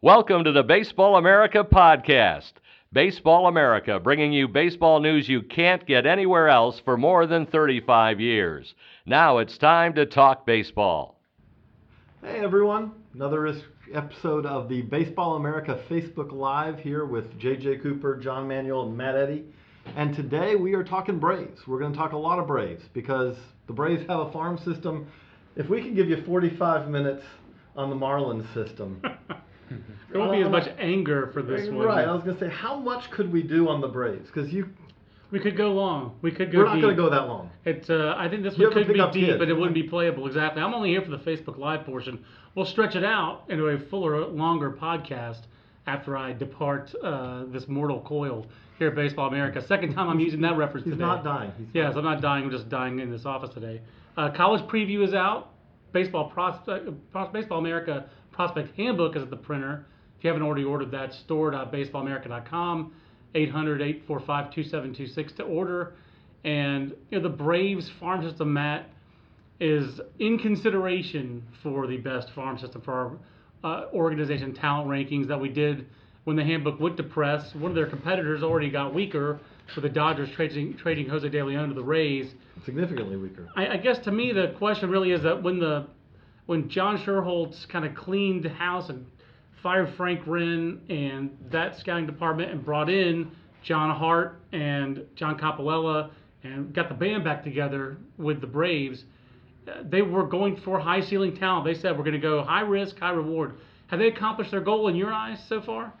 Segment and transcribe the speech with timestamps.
[0.00, 2.52] Welcome to the Baseball America podcast.
[2.92, 8.20] Baseball America, bringing you baseball news you can't get anywhere else for more than 35
[8.20, 8.76] years.
[9.06, 11.20] Now it's time to talk baseball.
[12.22, 13.52] Hey everyone, another
[13.92, 19.16] episode of the Baseball America Facebook Live here with JJ Cooper, John Manuel, and Matt
[19.16, 19.46] Eddy.
[19.96, 21.66] And today we are talking Braves.
[21.66, 25.08] We're going to talk a lot of Braves because the Braves have a farm system.
[25.56, 27.24] If we can give you 45 minutes
[27.74, 29.02] on the Marlins system,
[30.10, 31.84] There won't be as much anger for this one.
[31.86, 32.06] Right.
[32.08, 34.26] I was gonna say, how much could we do on the Braves?
[34.32, 34.68] Because you,
[35.30, 36.16] We could go long.
[36.22, 36.82] We could go we're not deep.
[36.82, 37.50] gonna go that long.
[37.66, 39.38] It, uh, I think this You one have to could be up deep, kids.
[39.38, 40.26] but it wouldn't be playable.
[40.26, 40.62] Exactly.
[40.62, 42.24] I'm only here for the Facebook Live portion.
[42.54, 45.40] We'll stretch it out into a fuller, longer podcast
[45.86, 48.46] after I depart uh, this mortal coil
[48.78, 49.60] here at Baseball America.
[49.66, 51.04] Second time I'm using that reference He's today.
[51.04, 51.52] not dying.
[51.58, 52.44] He's Yes, I'm not dying.
[52.44, 53.80] I'm just dying in this office today.
[54.16, 55.50] Uh, college preview is out.
[55.92, 58.08] Baseball prospect, Pros- Baseball America
[58.38, 59.84] prospect handbook is at the printer.
[60.16, 62.92] If you haven't already ordered that, store.baseballamerica.com,
[63.34, 65.94] 800-845-2726 to order.
[66.44, 68.90] And you know the Braves farm system, Matt,
[69.58, 73.18] is in consideration for the best farm system for
[73.64, 75.86] our uh, organization talent rankings that we did
[76.22, 77.56] when the handbook went to press.
[77.56, 79.40] One of their competitors already got weaker
[79.74, 82.34] with the Dodgers trading trading Jose De Leon to the Rays.
[82.64, 83.48] significantly weaker.
[83.56, 85.88] I, I guess to me the question really is that when the
[86.48, 89.04] when John Schuerholz kind of cleaned house and
[89.62, 93.30] fired Frank Wren and that scouting department and brought in
[93.62, 96.10] John Hart and John Coppolella
[96.42, 99.04] and got the band back together with the Braves,
[99.66, 101.66] uh, they were going for high ceiling talent.
[101.66, 103.52] They said we're going to go high risk, high reward.
[103.88, 105.92] Have they accomplished their goal in your eyes so far?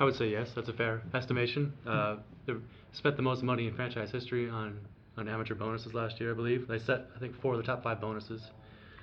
[0.00, 0.50] I would say yes.
[0.56, 1.72] That's a fair estimation.
[1.86, 2.54] Uh, they
[2.90, 4.76] spent the most money in franchise history on,
[5.16, 6.66] on amateur bonuses last year, I believe.
[6.66, 8.42] They set, I think, four of the top five bonuses.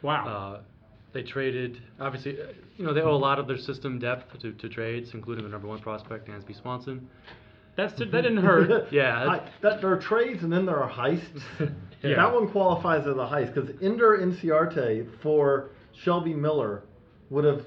[0.01, 0.27] Wow.
[0.27, 0.61] Uh,
[1.11, 2.45] they traded, obviously, uh,
[2.77, 5.49] you know, they owe a lot of their system depth to, to trades, including the
[5.49, 7.09] number one prospect, Dansby Swanson.
[7.75, 8.87] That's that didn't hurt.
[8.91, 11.41] Yeah, Hi- that there are trades and then there are heists.
[12.01, 12.15] Yeah.
[12.15, 16.83] That one qualifies as a heist because Ender Inciarte for Shelby Miller
[17.29, 17.65] would have,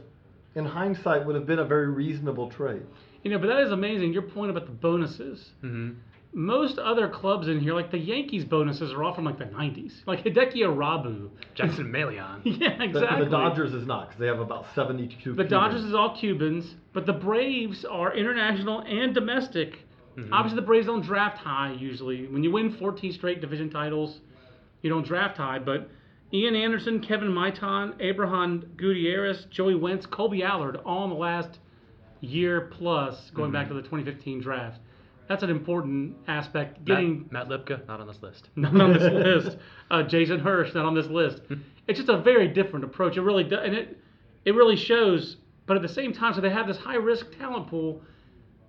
[0.54, 2.80] in hindsight, would have been a very reasonable trade.
[3.24, 4.14] You know, but that is amazing.
[4.14, 5.50] Your point about the bonuses.
[5.60, 5.90] hmm
[6.34, 9.92] most other clubs in here, like the Yankees bonuses, are all from like the 90s.
[10.06, 11.28] Like Hideki Irabu.
[11.54, 12.40] Jackson Melian.
[12.44, 13.24] yeah, The- exactly.
[13.26, 15.34] The, Dodgers is not because they have about 72.
[15.34, 19.80] The Dodgers is all Cubans, but the Braves are international and domestic.
[20.16, 20.32] Mm-hmm.
[20.32, 22.26] Obviously, the Braves don't draft high usually.
[22.26, 24.20] When you win 14 straight division titles,
[24.82, 25.58] you don't draft high.
[25.58, 25.90] But
[26.32, 31.58] Ian Anderson, Kevin Maitan, Abraham Gutierrez, Joey Wentz, Colby Allard, all in the last
[32.20, 34.80] year plus, going back to the 2015 draft.
[35.32, 36.84] That's an important aspect.
[36.84, 38.50] Getting Matt, Matt Lipka, not on this list.
[38.56, 39.02] not on this
[39.46, 39.56] list.
[39.90, 41.40] Uh, Jason Hursh, not on this list.
[41.88, 43.16] It's just a very different approach.
[43.16, 43.98] It really does, and it
[44.44, 45.38] it really shows.
[45.64, 48.02] But at the same time, so they have this high risk talent pool,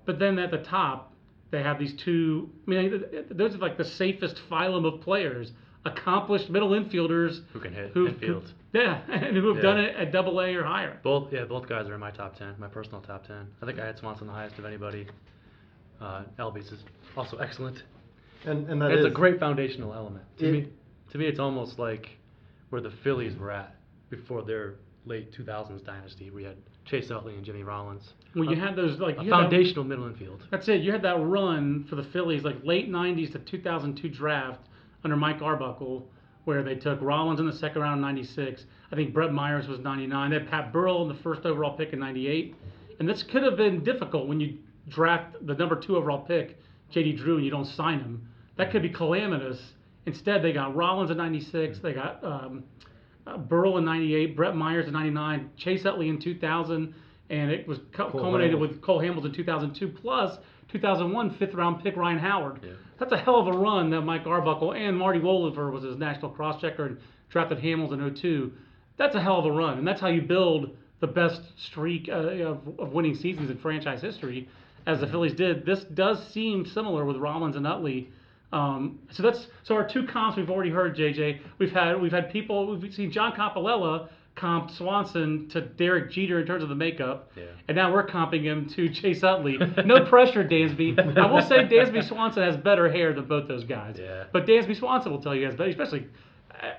[0.06, 1.14] but then at the top
[1.52, 2.50] they have these two.
[2.66, 5.52] I mean, those are like the safest phylum of players,
[5.84, 8.54] accomplished middle infielders Who can hit who, and field.
[8.72, 9.62] who- yeah, and who have Yeah.
[9.64, 10.98] done it at Double A or higher.
[11.04, 13.48] Both, yeah, both guys are in my top ten, my personal top ten.
[13.62, 15.08] I think I had Swanson the highest of anybody.
[16.04, 16.84] Uh, Albies is
[17.16, 17.84] also excellent.
[18.46, 20.26] and and that it's is- a great foundational element.
[20.40, 20.68] To It- me,
[21.12, 22.10] to me, it's almost like
[22.70, 23.76] where the Phillies were at
[24.10, 26.30] before their late 2000s dynasty.
[26.30, 28.14] We had Chase Utley and Jimmy Rollins.
[28.36, 30.46] Well, you A- had those like a you had that- foundational middle infield.
[30.50, 30.82] That's it.
[30.82, 34.68] You had that run for the Phillies, like late '90s to 2002 draft
[35.06, 36.10] under Mike Arbuckle,
[36.44, 38.66] where they took Rollins in the second round in '96.
[38.92, 40.32] I think Brett Myers was '99.
[40.32, 42.56] They had Pat Burrell in the first overall pick in '98,
[43.00, 44.58] and this could have been difficult when you
[44.90, 46.58] draft the number two overall pick,
[46.92, 47.14] J.D.
[47.14, 48.28] Drew, and you don't sign him.
[48.58, 49.60] That could be calamitous.
[50.06, 51.80] Instead, they got Rollins in '96.
[51.80, 52.64] They got um,
[53.26, 56.94] uh, Burrell in '98, Brett Myers in '99, Chase Utley in 2000.
[57.30, 58.60] and it was culminated Hamilton.
[58.60, 60.38] with Cole Hamels in 2002 plus
[60.72, 62.60] 2001 fifth round pick Ryan Howard.
[62.64, 62.72] Yeah.
[63.00, 66.32] That's a hell of a run that Mike Arbuckle and Marty Wolever was his national
[66.32, 66.98] cross checker and
[67.30, 68.52] drafted Hamels in 02.
[68.98, 72.14] That's a hell of a run, and that's how you build the best streak uh,
[72.14, 74.48] of, of winning seasons in franchise history,
[74.86, 75.66] as the Phillies did.
[75.66, 78.10] This does seem similar with Rollins and Utley.
[78.52, 81.40] Um, so that's so our two comps we've already heard, JJ.
[81.58, 86.48] We've had we've had people we've seen John Coppola comp Swanson to Derek Jeter in
[86.48, 87.44] terms of the makeup, Yeah.
[87.68, 89.58] and now we're comping him to Chase Utley.
[89.86, 90.98] No pressure, Dansby.
[91.18, 93.98] I will say Dansby Swanson has better hair than both those guys.
[94.00, 94.24] Yeah.
[94.32, 96.08] But Dansby Swanson will tell you has better, especially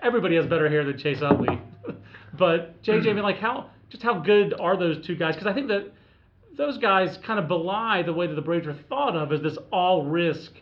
[0.03, 1.61] everybody has better hair than Chase Utley.
[2.39, 5.35] but JJ, I mean, like how just how good are those two guys?
[5.35, 5.93] Because I think that
[6.57, 9.59] those guys kind of belie the way that the Braves are thought of as this
[9.73, 10.53] all risk,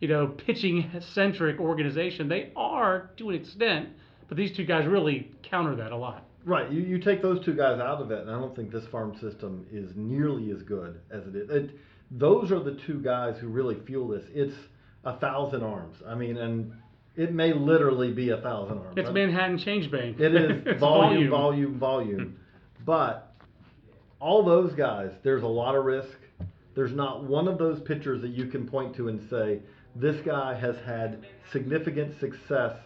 [0.00, 2.28] you know, pitching centric organization.
[2.28, 3.90] They are to an extent,
[4.28, 6.26] but these two guys really counter that a lot.
[6.44, 6.70] Right.
[6.70, 9.16] You, you take those two guys out of it, and I don't think this farm
[9.20, 11.50] system is nearly as good as it is.
[11.50, 11.70] It,
[12.10, 14.24] those are the two guys who really fuel this.
[14.34, 14.54] It's
[15.04, 15.96] a thousand arms.
[16.06, 16.72] I mean, and
[17.16, 18.94] it may literally be a thousand arms.
[18.96, 20.18] It's I- Manhattan Change Bank.
[20.18, 22.38] It is It's volume, volume, volume.
[22.84, 23.31] But
[24.22, 26.16] all those guys, there's a lot of risk.
[26.74, 29.60] There's not one of those pitchers that you can point to and say,
[29.96, 32.76] this guy has had significant success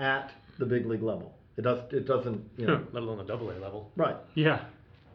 [0.00, 1.32] at the big league level.
[1.56, 1.80] It does.
[1.92, 2.44] It doesn't.
[2.56, 2.86] You know.
[2.92, 3.90] Let alone the double A level.
[3.96, 4.16] right.
[4.34, 4.64] Yeah.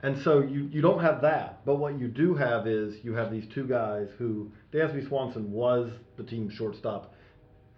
[0.01, 3.31] And so you, you don't have that, but what you do have is you have
[3.31, 7.16] these two guys who Dansby Swanson was the team's shortstop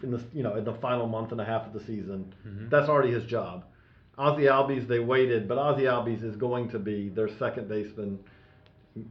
[0.03, 2.33] in the you know in the final month and a half of the season.
[2.45, 2.69] Mm-hmm.
[2.69, 3.65] That's already his job.
[4.17, 8.19] Ozzy Albies they waited, but Ozzy Albies is going to be their second baseman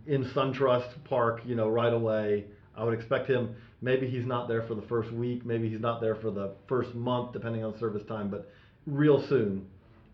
[0.07, 2.45] in SunTrust Park, you know, right away.
[2.77, 3.55] I would expect him.
[3.81, 5.47] Maybe he's not there for the first week.
[5.47, 8.29] Maybe he's not there for the first month, depending on service time.
[8.29, 8.51] But
[8.87, 9.67] real soon.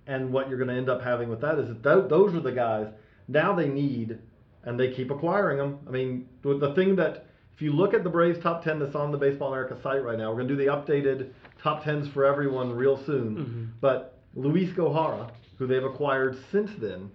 [0.07, 2.41] And what you're going to end up having with that is that tho- those are
[2.41, 2.89] the guys
[3.29, 4.19] now they need,
[4.65, 5.79] and they keep acquiring them.
[5.87, 8.95] I mean, the the thing that if you look at the Braves top 10 that's
[8.95, 11.31] on the Baseball America site right now, we're going to do the updated
[11.63, 13.37] top 10s for everyone real soon.
[13.37, 13.65] Mm-hmm.
[13.81, 17.11] But Luis Gohara, who they've acquired since then,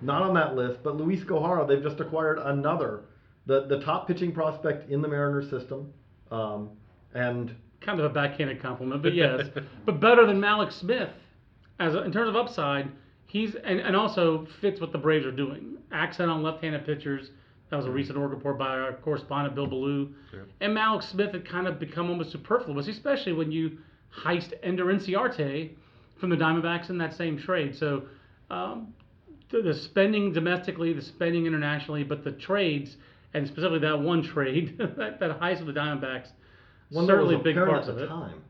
[0.00, 3.00] not on that list, but Luis Gohara, they've just acquired another,
[3.46, 5.92] the, the top pitching prospect in the Mariners system.
[6.30, 6.70] Um,
[7.14, 9.48] and kind of a backhanded compliment, but yes,
[9.84, 11.10] but better than Mallex Smith
[11.80, 12.90] as a, in terms of upside.
[13.26, 15.76] He's and, and also fits what the Braves are doing.
[15.92, 17.30] Accent on left-handed pitchers.
[17.70, 20.14] That was a recent org report by our correspondent Bill Ballou.
[20.62, 23.78] And Mallex Smith had kind of become almost superfluous, especially when you
[24.22, 25.72] heist Ender Inciarte
[26.18, 27.76] from the Diamondbacks in that same trade.
[27.76, 28.02] So
[28.50, 28.94] um,
[29.50, 32.96] the, the spending domestically, the spending internationally, but the trades,
[33.34, 36.28] and specifically that one trade, that, that heist of the Diamondbacks,
[36.90, 38.08] one certainly big parts of it.
[38.08, 38.42] time.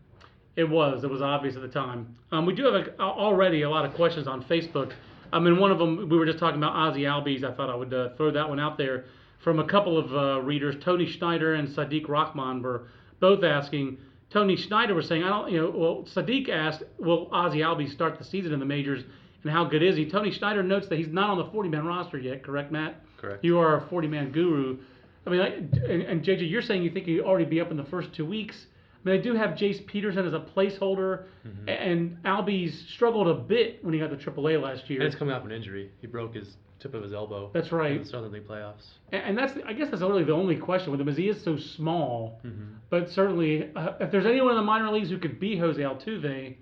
[0.56, 1.04] It was.
[1.04, 2.16] It was obvious at the time.
[2.32, 4.92] Um, we do have a, already a lot of questions on Facebook.
[5.32, 7.44] I mean, one of them we were just talking about Ozzy Albies.
[7.44, 9.04] I thought I would uh, throw that one out there
[9.42, 10.74] from a couple of uh, readers.
[10.82, 12.88] Tony Schneider and Sadiq Rahman were
[13.20, 13.98] both asking.
[14.30, 18.18] Tony Schneider was saying, I don't, you know, well, Sadiq asked, will Ozzy Albies start
[18.18, 19.02] the season in the majors,
[19.42, 20.10] and how good is he?
[20.10, 22.42] Tony Schneider notes that he's not on the 40-man roster yet.
[22.42, 23.00] Correct, Matt?
[23.16, 23.42] Correct.
[23.44, 24.78] You are a 40-man guru.
[25.26, 27.76] I mean, like, and, and JJ, you're saying you think he'd already be up in
[27.76, 28.66] the first two weeks.
[29.04, 31.68] I mean, they do have Jace Peterson as a placeholder, Mm-hmm.
[31.68, 35.00] and Albies struggled a bit when he got to AAA last year.
[35.00, 35.90] And it's coming off an injury.
[36.02, 37.50] He broke his tip of his elbow.
[37.52, 37.92] That's right.
[37.92, 38.84] In the Southern League playoffs.
[39.12, 41.42] And, and that's, I guess, that's really the only question with him is he is
[41.42, 42.40] so small.
[42.44, 42.74] Mm-hmm.
[42.90, 46.56] But certainly, uh, if there's anyone in the minor leagues who could be Jose Altuve,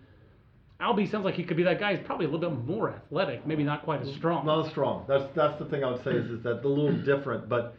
[0.80, 1.96] Albies sounds like he could be that guy.
[1.96, 4.44] He's probably a little bit more athletic, maybe not quite as strong.
[4.44, 5.06] Not as strong.
[5.08, 7.76] That's that's the thing I would say is, is that a little different, but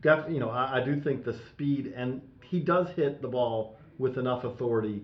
[0.00, 3.78] def, you know I, I do think the speed and he does hit the ball
[3.98, 5.02] with enough authority.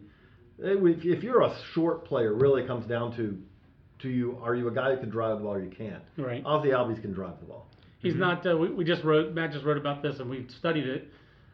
[0.58, 3.42] If, if you're a short player, really comes down to
[4.02, 6.02] to you are you a guy who can drive the ball or you can't.
[6.16, 6.44] Right.
[6.44, 7.66] Ozzy Albies can drive the ball.
[8.00, 8.44] He's not.
[8.46, 9.32] Uh, we, we just wrote.
[9.32, 11.08] Matt just wrote about this, and we've studied it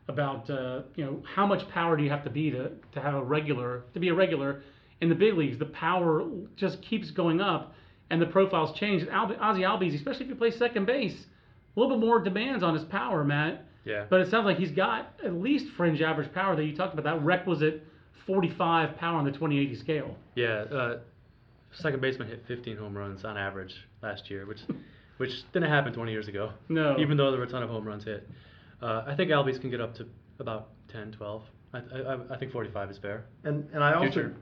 [0.08, 3.14] about uh, you know how much power do you have to be to to have
[3.14, 4.62] a regular to be a regular
[5.00, 5.58] in the big leagues.
[5.58, 6.24] The power
[6.56, 7.74] just keeps going up,
[8.10, 9.06] and the profiles change.
[9.08, 11.26] Al, Ozzy Albies, especially if you play second base,
[11.76, 13.66] a little bit more demands on his power, Matt.
[13.84, 14.04] Yeah.
[14.08, 17.04] But it sounds like he's got at least fringe average power that you talked about.
[17.04, 17.84] That requisite
[18.26, 20.16] 45 power on the 2080 scale.
[20.34, 20.98] Yeah, uh,
[21.72, 24.60] second baseman hit 15 home runs on average last year, which
[25.18, 26.50] which didn't happen 20 years ago.
[26.68, 26.96] No.
[26.98, 28.28] Even though there were a ton of home runs hit.
[28.80, 30.06] Uh, I think Albies can get up to
[30.38, 31.42] about 10, 12.
[31.74, 33.24] I, I, I think 45 is fair.
[33.44, 34.34] And and I also Future.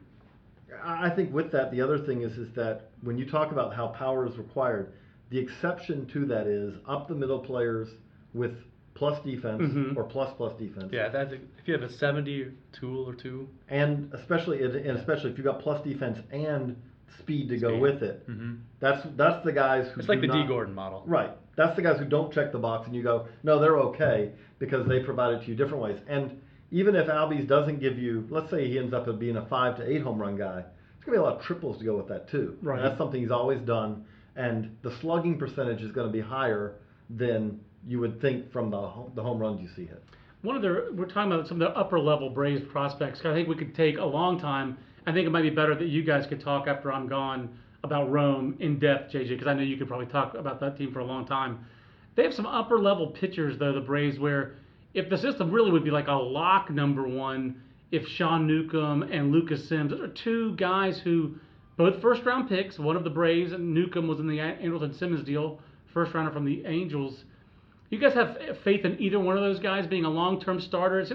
[0.84, 3.74] I I think with that the other thing is is that when you talk about
[3.74, 4.92] how power is required,
[5.30, 7.88] the exception to that is up the middle players
[8.34, 8.54] with
[8.94, 9.96] plus defense Mhm.
[9.96, 10.90] or plus plus defense.
[10.92, 15.30] Yeah, I think if you have a 70 tool or two, and especially and especially
[15.32, 16.76] if you've got plus defense and
[17.18, 18.22] speed to go with it.
[18.26, 21.02] hmm That's that's the guys who it's like do the D Gordon model.
[21.06, 21.30] Right.
[21.56, 24.86] That's the guys who don't check the box, and you go, no, they're okay because
[24.86, 25.98] they provide it to you different ways.
[26.06, 29.76] And even if Albies doesn't give you, let's say he ends up being a five
[29.78, 32.08] to eight home run guy, there's gonna be a lot of triples to go with
[32.08, 32.56] that too.
[32.62, 32.78] Right.
[32.78, 36.74] And that's something he's always done, and the slugging percentage is going to be higher
[37.08, 40.02] than you would think from the home, the home runs you see hit.
[40.42, 43.20] One of the we're talking about some of the upper level Braves prospects.
[43.24, 44.76] I think we could take a long time.
[45.06, 48.10] I think it might be better that you guys could talk after I'm gone about
[48.10, 50.98] Rome in depth, JJ, because I know you could probably talk about that team for
[50.98, 51.64] a long time.
[52.16, 54.56] They have some upper level pitchers though, the Braves, where
[54.94, 59.30] if the system really would be like a lock number one, if Sean Newcomb and
[59.30, 61.36] Lucas Sims, those are two guys who
[61.76, 62.78] both first round picks.
[62.78, 65.60] One of the Braves and Newcomb was in the Andrelton Simmons deal,
[65.92, 67.24] first rounder from the Angels.
[67.90, 71.00] You guys have faith in either one of those guys being a long-term starter?
[71.00, 71.12] It's,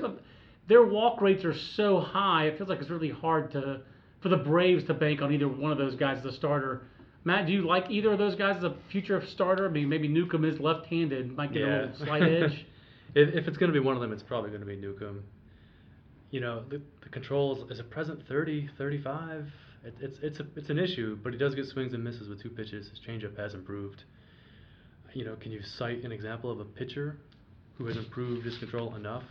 [0.71, 2.45] their walk rates are so high.
[2.45, 3.81] It feels like it's really hard to
[4.21, 6.83] for the Braves to bank on either one of those guys as a starter.
[7.25, 9.67] Matt, do you like either of those guys as a future starter?
[9.67, 11.81] I mean, maybe Newcomb is left-handed, might get a Yeah.
[11.81, 12.65] little slight edge.
[13.15, 15.23] if, if it's going to be one of them, it's probably going to be Newcomb.
[16.29, 19.51] You know, the, the controls is a present 30, 35.
[19.83, 22.41] It, it's it's a, it's an issue, but he does get swings and misses with
[22.41, 22.89] two pitches.
[22.89, 24.05] His changeup has improved.
[25.13, 27.17] You know, can you cite an example of a pitcher
[27.77, 29.23] who has improved his control enough?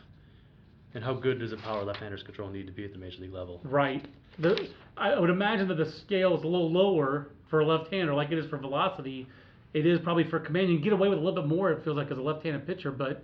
[0.94, 3.32] And how good does a power left-hander's control need to be at the major league
[3.32, 3.60] level?
[3.64, 4.06] Right.
[4.38, 8.32] The, I would imagine that the scale is a little lower for a left-hander, like
[8.32, 9.26] it is for velocity.
[9.72, 10.68] It is probably for command.
[10.68, 11.70] You can get away with a little bit more.
[11.70, 13.22] It feels like as a left-handed pitcher, but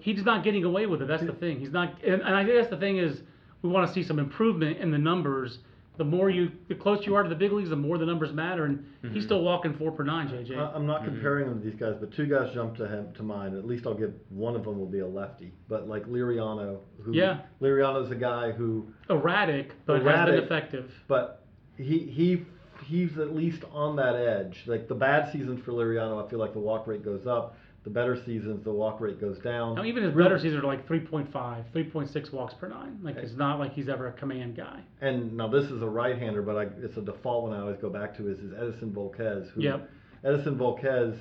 [0.00, 1.08] he's not getting away with it.
[1.08, 1.60] That's the thing.
[1.60, 2.02] He's not.
[2.02, 3.20] And, and I guess the thing is,
[3.60, 5.58] we want to see some improvement in the numbers.
[5.96, 8.32] The more you, the closer you are to the big leagues, the more the numbers
[8.32, 8.64] matter.
[8.64, 9.20] And he's mm-hmm.
[9.20, 10.58] still walking four per nine, JJ.
[10.58, 11.12] I- I'm not mm-hmm.
[11.12, 13.56] comparing him to these guys, but two guys jump to him to mind.
[13.56, 15.52] At least I'll give one of them will be a lefty.
[15.68, 17.42] But like Liriano, who Yeah.
[17.60, 20.34] Liriano's a guy who, Erratic, but has Erratic.
[20.34, 20.92] been effective.
[21.06, 21.46] but
[21.76, 22.44] he he
[22.86, 24.64] he's at least on that edge.
[24.66, 27.56] Like the bad seasons for Liriano, I feel like the walk rate goes up.
[27.84, 29.74] The better seasons, the walk rate goes down.
[29.74, 32.98] Now, even his better seasons are like 3.5, 3.6 walks per nine.
[33.02, 34.80] Like it's not like he's ever a command guy.
[35.02, 37.90] And now this is a right-hander, but I, it's a default one I always go
[37.90, 39.50] back to is, is Edison Volquez.
[39.50, 39.90] Who, Yep.
[40.24, 41.18] Edison Volquez.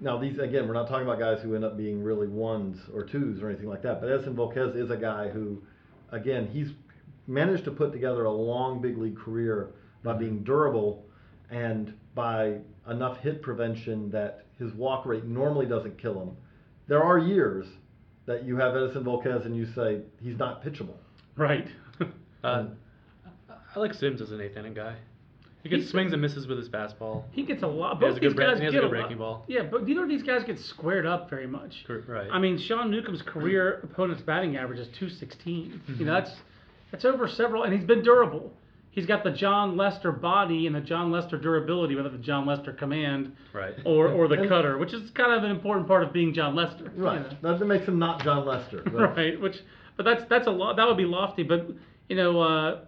[0.00, 3.02] Now these again, we're not talking about guys who end up being really ones or
[3.02, 4.02] twos or anything like that.
[4.02, 5.62] But Edison Volquez is a guy who,
[6.12, 6.68] again, he's
[7.26, 9.70] managed to put together a long big league career
[10.02, 10.20] by mm-hmm.
[10.20, 11.06] being durable
[11.50, 12.58] and by
[12.90, 16.30] enough hit prevention that his walk rate normally doesn't kill him.
[16.88, 17.66] There are years
[18.26, 20.96] that you have Edison Volquez and you say he's not pitchable.
[21.36, 21.68] Right.
[22.44, 22.66] Uh,
[23.74, 24.94] I like Sims as an eighth inning guy.
[25.64, 27.24] He gets He's- swings and misses with his fastball.
[27.32, 27.96] He gets a lot.
[27.96, 29.44] He Both has a good these break- guys he a get a lot- breaking ball.
[29.48, 31.84] Yeah, but neither of these guys get squared up very much.
[32.06, 32.28] Right.
[32.30, 35.72] I mean, Sean Newcomb's career opponent's batting average is 216.
[35.88, 35.98] Mm-hmm.
[36.00, 36.30] You know, that's
[36.92, 38.52] that's over several, and he's been durable.
[38.90, 42.72] He's got the Jon Lester body and the Jon Lester durability, whether the Jon Lester
[42.72, 43.74] command Right.
[43.84, 46.54] or or the And- cutter, which is kind of an important part of being Jon
[46.54, 46.90] Lester.
[46.96, 47.42] you Right.
[47.42, 47.56] know.
[47.58, 48.82] That makes him not Jon Lester.
[48.84, 49.40] but- right.
[49.40, 49.56] Which,
[49.96, 50.76] but that's that's a lot.
[50.76, 51.42] That would be lofty.
[51.44, 51.68] But
[52.08, 52.80] you know, uh,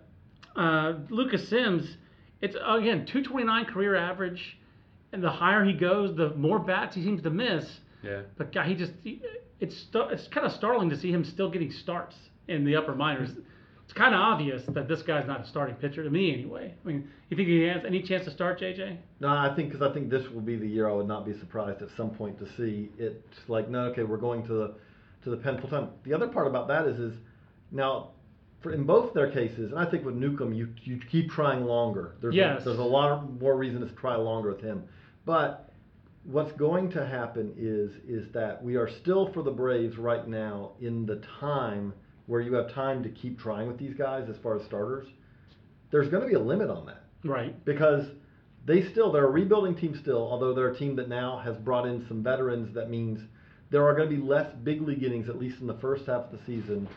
[0.56, 1.96] uh, Lucas Sims,
[2.40, 4.58] it's again 229 career average,
[5.12, 7.64] and the higher he goes, the more bats he seems to miss.
[8.02, 8.22] Yeah.
[8.38, 9.22] But God, he just he,
[9.60, 12.16] it's it's kind of startling to see him still getting starts
[12.48, 13.30] in the upper minors.
[13.90, 16.72] It's kind of obvious that this guy's not a starting pitcher to me anyway.
[16.84, 18.96] I mean, you think he has any chance to start, JJ?
[19.18, 21.36] No, I think because I think this will be the year I would not be
[21.36, 24.74] surprised at some point to see it like no, okay, we're going to the
[25.24, 25.88] to the pen full time.
[26.04, 27.14] The other part about that is is
[27.72, 28.10] now
[28.60, 32.14] for in both their cases, and I think with Newcomb, you you keep trying longer.
[32.20, 32.62] There's Yes.
[32.62, 34.84] a, there's a lot more reason to try longer with him,
[35.24, 35.68] but
[36.22, 40.74] what's going to happen is is that we are still for the Braves right now
[40.80, 41.92] in the time
[42.30, 45.04] where you have time to keep trying with these guys as far as starters.
[45.90, 47.62] There's going to be a limit on that Right.
[47.64, 48.06] because
[48.64, 51.86] they still they're a rebuilding team still, although they're a team that now has brought
[51.86, 52.72] in some veterans.
[52.72, 53.18] That means
[53.70, 56.26] there are going to be less big league innings, at least in the first half
[56.26, 56.88] of the season,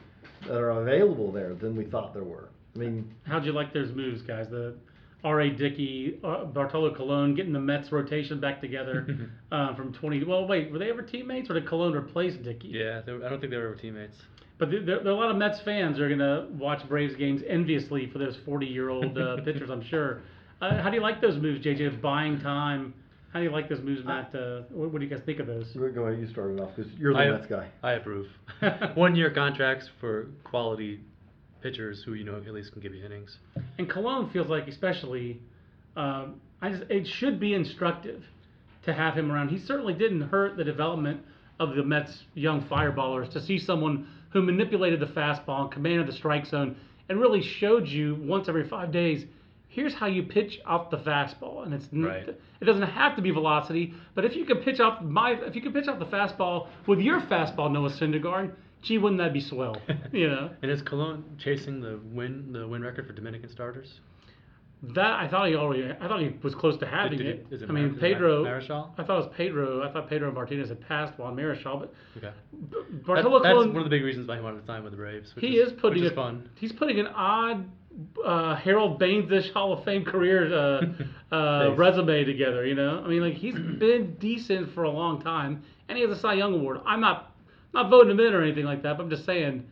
[0.47, 2.49] that are available there than we thought there were.
[2.75, 4.47] I mean, How'd you like those moves, guys?
[4.51, 4.75] The
[5.23, 5.49] R.A.
[5.51, 10.25] Dickey, uh, Bartolo Colon getting the Mets rotation back together uh, from 20.
[10.25, 12.67] Well, wait, were they ever teammates or did Colon replace Dickey?
[12.69, 13.01] Yeah.
[13.05, 14.17] they I don't think they were ever teammates.
[14.63, 16.87] But there, there, there are a lot of Mets fans who are going to watch
[16.87, 20.21] Braves games enviously for those 40 year old uh, pitchers, I'm sure.
[20.61, 22.93] Uh, how do you like those moves, JJ, of buying time?
[23.33, 24.33] How do you like those moves, Matt?
[24.33, 25.67] Uh, what, what do you guys think of those?
[25.73, 27.67] go go ahead, you started off because you're the I, Mets guy.
[27.83, 28.27] I approve.
[28.95, 31.01] One year contracts for quality
[31.61, 33.39] pitchers who you know at least can give you innings.
[33.79, 35.41] And Colon feels like, especially,
[35.97, 38.23] um, I just it should be instructive
[38.85, 39.49] to have him around.
[39.49, 41.19] He certainly didn't hurt the development
[41.59, 46.13] of the Mets' young fireballers to see someone who manipulated the fastball and commanded the
[46.13, 46.75] strike zone
[47.07, 49.25] and really showed you once every five days
[49.67, 52.27] here's how you pitch off the fastball, and it's Right.
[52.29, 55.61] it doesn't have to be velocity, but if you can pitch off my if you
[55.61, 59.77] can pitch off the fastball with your fastball, Noah Syndergaard, gee, wouldn't that be swell?
[60.11, 63.99] you know And is Colon chasing the win the win record for Dominican starters?
[64.83, 67.49] That I thought he already I thought he was close to having Did- it.
[67.49, 68.43] did- is it I mean is it Mar- Pedro.
[68.43, 68.89] Marichal?
[68.97, 69.81] I thought it was Pedro.
[69.87, 72.31] I thought Pedro Martinez had passed Juan Marichal, but Okay.
[72.71, 74.91] That- Bartolo that's Colon- one of the big reasons why he wanted to sign with
[74.91, 75.33] the Braves.
[75.39, 76.49] He is, is putting which is a, fun.
[76.55, 77.65] He's putting an odd
[78.25, 80.81] uh, Harold Baines-ish Hall of Fame career uh,
[81.35, 82.65] uh, resume together.
[82.65, 86.11] You know, I mean, like he's been decent for a long time, and he has
[86.17, 86.79] a Cy Young award.
[86.85, 87.31] I'm not
[87.73, 89.65] not voting him in or anything like that, but I'm just saying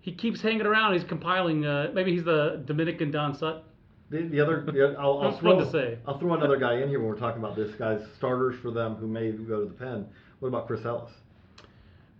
[0.00, 0.92] he keeps hanging around.
[0.94, 1.64] He's compiling.
[1.64, 3.62] Uh, maybe he's the Dominican Don Sutton.
[4.10, 5.98] The, the other, the, I'll, I'll throw, to say.
[6.06, 8.94] I'll throw another guy in here when we're talking about this guy's starters for them
[8.96, 10.06] who may go to the pen.
[10.40, 11.10] What about Chris Ellis?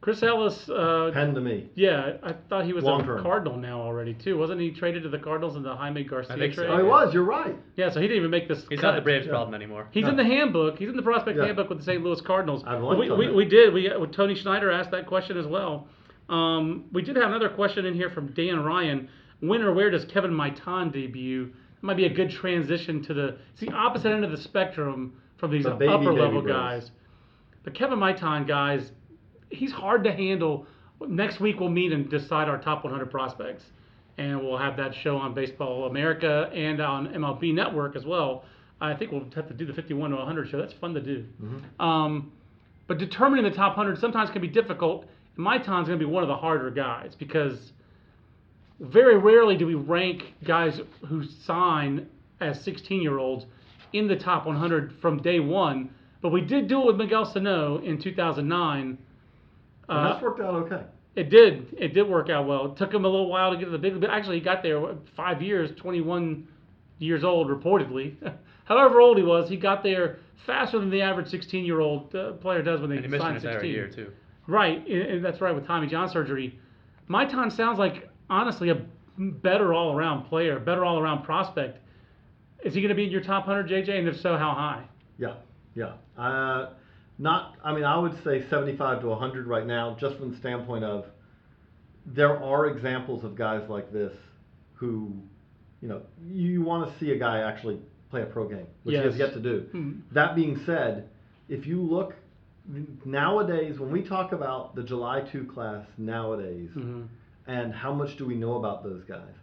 [0.01, 0.69] Chris Ellis.
[0.69, 1.67] Uh, Pen to me.
[1.75, 3.23] yeah, I thought he was Long a term.
[3.23, 4.39] Cardinal now already too.
[4.39, 6.63] Wasn't he traded to the Cardinals in the Jaime Garcia think so.
[6.63, 6.71] trade?
[6.71, 7.13] Oh, he was.
[7.13, 7.57] You're right.
[7.77, 8.65] Yeah, so he didn't even make this.
[8.69, 8.91] He's cut.
[8.91, 9.33] not the Braves Yeah.
[9.33, 9.89] problem anymore.
[9.91, 10.11] He's No.
[10.11, 10.79] in the handbook.
[10.79, 11.47] He's in the prospect Yeah.
[11.47, 12.03] handbook with the St.
[12.03, 12.63] Louis Cardinals.
[12.65, 13.75] I've liked we, on we, we did.
[13.75, 15.89] We uh, Tony Schneider asked that question as well.
[16.29, 19.09] Um, we did have another question in here from Dan Ryan.
[19.41, 21.51] When or where does Kevin Maitan debut?
[21.81, 25.53] Might be a good transition to the it's the opposite end of the spectrum from
[25.53, 26.91] these The baby, upper baby level guys.
[27.63, 28.91] But Kevin Maitan, guys,
[29.51, 30.67] he's hard to handle.
[31.07, 33.65] Next week we'll meet and decide our top 100 prospects,
[34.17, 38.45] and we'll have that show on Baseball America and on MLB Network as well.
[38.81, 40.59] I think we'll have to do the 51 to 100 show.
[40.59, 41.25] That's fun to do.
[41.79, 42.33] Um,
[42.89, 45.07] but determining the top 100 sometimes can be difficult.
[45.37, 47.73] And Maitan's going to be one of the harder guys because
[48.81, 52.09] very rarely do we rank guys who sign
[52.41, 53.47] as 16 year olds
[53.93, 55.91] in the top 100 from day one.
[56.21, 58.81] But we did do it with Miguel Sano in 2009.
[58.81, 58.99] And
[59.89, 60.83] Uh, that's worked out okay.
[61.17, 61.75] it did.
[61.79, 62.67] It did work out well.
[62.73, 64.01] It took him a little while to get to the big.
[64.01, 64.81] But actually, he got there
[65.17, 66.47] five years, 21
[66.99, 68.15] years old, reportedly.
[68.65, 72.81] However old he was, he got there faster than the average 16-year-old uh, player does
[72.81, 73.71] when they And he missed an sign entire 16.
[73.71, 74.13] year too.
[74.47, 76.59] Right, and and that's right with Tommy John surgery.
[77.09, 78.83] Maitan sounds like honestly a
[79.19, 81.79] better all-around player, better all-around prospect.
[82.65, 83.99] Is he going to be in your top 100, JJ?
[83.99, 84.85] And if so, how high?
[85.19, 85.35] Yeah,
[85.75, 85.93] yeah.
[86.17, 86.71] Uh,
[87.19, 87.55] not.
[87.65, 91.07] I mean, I would say 75 to 100 right now, just from the standpoint of
[92.07, 94.13] there are examples of guys like this
[94.75, 95.13] who,
[95.83, 97.79] you know, you want to see a guy actually
[98.11, 99.67] play a pro game, which he has yet to do.
[99.75, 100.01] Mhm.
[100.13, 101.09] That being said,
[101.49, 102.15] if you look
[103.05, 107.07] nowadays, when we talk about the July 2 class nowadays, Mhm.
[107.49, 109.35] And how much do we know about those guys?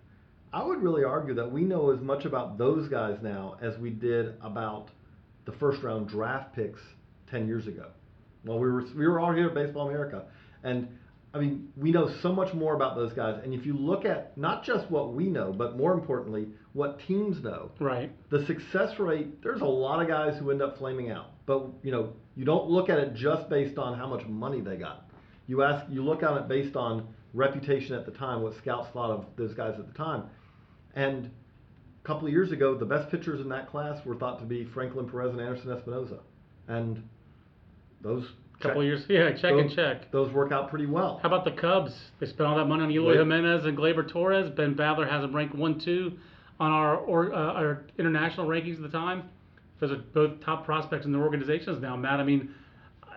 [0.54, 3.89] I would really argue that we know as much about those guys now as we
[3.89, 4.89] did about
[5.46, 6.80] the first round draft picks
[7.30, 7.88] 10 years ago.
[8.46, 10.24] Well, we were we were all here at Baseball America,
[10.63, 10.88] and
[11.34, 13.41] I mean we know so much more about those guys.
[13.44, 17.44] And if you look at not just what we know, but more importantly, what teams
[17.44, 18.12] know, Right.
[18.30, 21.91] the success rate there's a lot of guys who end up flaming out but you
[21.91, 25.10] know you don't look at it just based on how much money they got
[25.48, 29.12] you ask you look at it based on reputation at the time what scouts thought
[29.12, 30.24] of those guys at the time
[30.95, 31.26] and
[32.04, 34.63] a couple of years ago the best pitchers in that class were thought to be
[34.74, 36.19] franklin perez and anderson espinoza
[36.67, 37.04] and
[38.02, 38.26] those
[38.62, 40.12] Couple check- years, yeah, check and check.
[40.12, 41.93] those work out pretty well How about the Cubs?
[42.21, 43.17] They spent all that money on Eloy Wait.
[43.17, 44.50] Jimenez and Gleyber Torres.
[44.50, 46.13] Ben Badler has them ranked one, two
[46.58, 49.24] on our or, uh, our international rankings at the time.
[49.82, 52.21] Those are both top prospects in their organizations now, Matt.
[52.21, 52.56] I mean,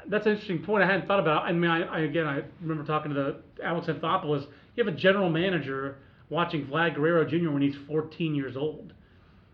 [0.09, 0.83] that's an interesting point.
[0.83, 1.45] I hadn't thought about.
[1.45, 4.47] I mean, I, I again, I remember talking to the Alex Anthopoulos.
[4.77, 5.97] You have a general manager
[6.31, 7.51] watching Vlad Guerrero Jr.
[7.51, 8.93] when he's 14 years old.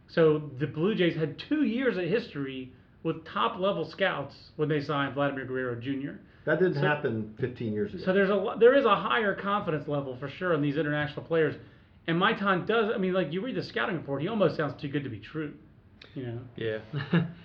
[0.08, 4.80] So the Blue Jays had two years of history with top level scouts when they
[4.80, 6.18] signed Vladimir Guerrero Jr.
[6.44, 9.88] that didn't So- happen 15 years ago So there's a there is a higher confidence
[9.88, 11.54] level for sure in these international players,
[12.06, 12.92] and Maitan does.
[12.94, 15.18] I mean, like you read the scouting report, he almost sounds too good to be
[15.20, 15.54] true.
[16.14, 16.78] You know, Yeah.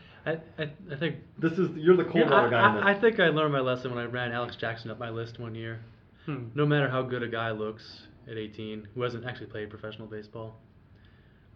[0.58, 2.84] I, I, I think this is you're the cold Yeah, water I, guy in this.
[2.86, 5.40] I, I think I learned my lesson when I ran Alex Jackson up my list
[5.40, 5.80] one year.
[6.26, 6.46] Hmm.
[6.56, 7.84] No matter how good a guy looks
[8.30, 10.56] at 18, who hasn't actually played professional baseball,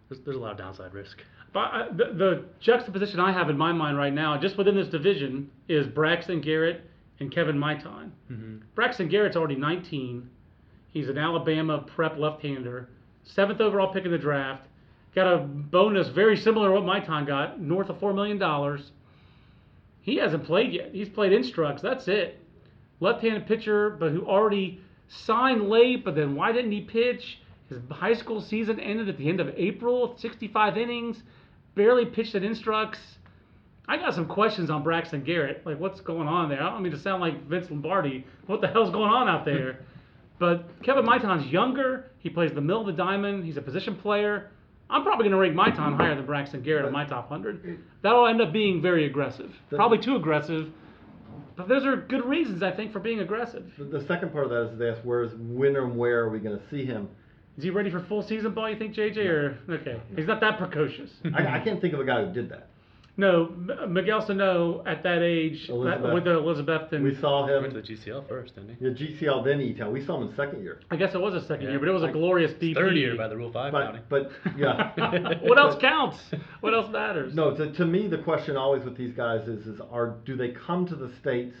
[0.08, 1.18] there's, there's a lot of downside risk.
[1.52, 4.88] but I, the, the juxtaposition I have in my mind right now, just within this
[4.88, 6.82] division, is Braxton Garrett
[7.20, 8.10] and Kevin Maitan.
[8.30, 8.56] Mm-hmm.
[8.74, 10.28] Braxton Garrett's already 19.
[10.90, 12.88] He's an Alabama prep left-hander,
[13.24, 14.66] seventh overall pick in the draft.
[15.14, 18.90] Got a bonus very similar to what Maitan got, north of four million dollars.
[20.00, 20.90] He hasn't played yet.
[20.92, 21.80] He's played instructs.
[21.80, 22.40] That's it.
[23.00, 26.04] Left-handed pitcher, but who already signed late.
[26.04, 27.38] But then why didn't he pitch?
[27.68, 30.16] His high school season ended at the end of April.
[30.18, 31.22] 65 innings,
[31.74, 32.98] barely pitched at instructs.
[33.86, 35.64] I got some questions on Braxton Garrett.
[35.64, 36.62] Like, what's going on there?
[36.62, 38.26] I don't mean to sound like Vince Lombardi.
[38.46, 39.80] What the hell's going on out there?
[40.38, 42.10] but Kevin Maitan's younger.
[42.18, 43.44] He plays the middle of the diamond.
[43.44, 44.50] He's a position player.
[44.90, 47.78] I'm probably going to rank Maitan higher than Braxton Garrett in my top 100.
[48.02, 49.50] That'll end up being very aggressive.
[49.70, 50.70] Probably too aggressive.
[51.56, 53.64] But those are good reasons, I think, for being aggressive.
[53.78, 56.38] The, second part of that is they ask where is when and where are we
[56.38, 57.08] going to see him?
[57.56, 59.24] Is he ready for full season ball, you think, JJ?
[59.26, 61.10] Or okay, he's not that precocious.
[61.34, 62.68] I, I can't think of a guy who did that.
[63.16, 66.14] No, M- Miguel Sano at that age uh, Elizabeth.
[66.14, 67.02] with the Elizabethton.
[67.02, 68.84] We saw He went him to the GCL first, didn't he?
[68.86, 69.92] in GCL, then E-Town.
[69.92, 70.80] We saw him in second year.
[70.90, 71.70] I guess it was a second Yeah.
[71.70, 72.74] year, but it was a glorious BP.
[72.74, 74.02] Third year by the Rule 5 counting.
[74.08, 75.34] But, but yeah.
[75.42, 76.18] what else counts?
[76.60, 77.34] What else matters?
[77.34, 80.48] No, to, to me, the question always with these guys is, is are do they
[80.50, 81.54] come to the states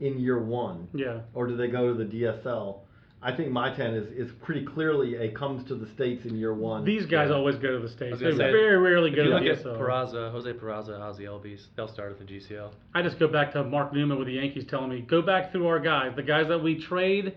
[0.00, 1.20] in year one, Yeah.
[1.32, 2.80] or do they go to the DSL?
[3.20, 6.84] I think Maitan is, is pretty clearly a comes to the states in year one.
[6.84, 8.12] These guys always go to the states.
[8.12, 9.78] was They gonna say, very rarely if go to look the at DSL.
[9.78, 12.70] Peraza, Jose Peraza, Ozzy Albies, they'll start at the GCL.
[12.94, 15.66] I just go back to Mark Newman with the Yankees telling me, go back through
[15.66, 17.34] our guys, the guys that we trade,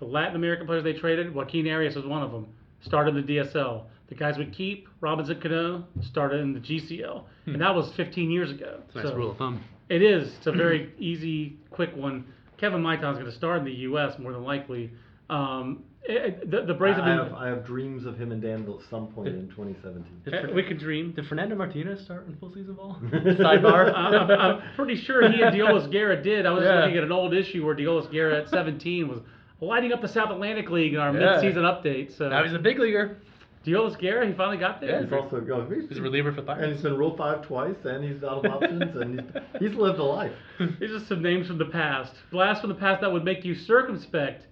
[0.00, 1.34] the Latin American players they traded.
[1.34, 2.46] Joaquin Arias was one of them.
[2.82, 3.84] Started in the DSL.
[4.08, 7.62] The guys we keep, Robinson Cano, started in the GCL, and hmm.
[7.62, 8.80] that was 15 years ago.
[8.88, 9.64] It's a nice rule of thumb.
[9.88, 10.34] It is.
[10.36, 12.26] It's a very easy, quick one.
[12.58, 14.18] Kevin Maitan's going to start in the U.S.
[14.18, 14.90] more than likely.
[15.30, 16.10] Um, it-
[16.42, 17.24] it- the, the I, Braves have I been.
[17.26, 20.04] have, I have dreams of him and Danville at some point in 2017.
[20.24, 21.12] Did, Eh, Fer- we could dream.
[21.12, 22.98] did Fernando Martinez start in full season ball?
[23.04, 23.92] I- Sidebar.
[23.94, 26.44] I'm, I'm pretty sure he and Deolis Guerra did.
[26.44, 26.80] I was Yeah.
[26.80, 29.20] looking at an old issue where Deolis Guerra at 17 was
[29.60, 31.34] lighting up the South Atlantic League in our Yeah.
[31.34, 32.16] mid-season update.
[32.16, 33.18] So now he's a big leaguer.
[33.64, 35.04] Deolis Guerra, he finally got there.
[35.04, 38.02] He's also oh, he's, He's a reliever for and he's been Rule Five twice, and
[38.02, 40.32] he's out of options, and he's, he's lived a life.
[40.80, 42.12] These are some names from the past.
[42.32, 44.48] Blasts from the past that would make you circumspect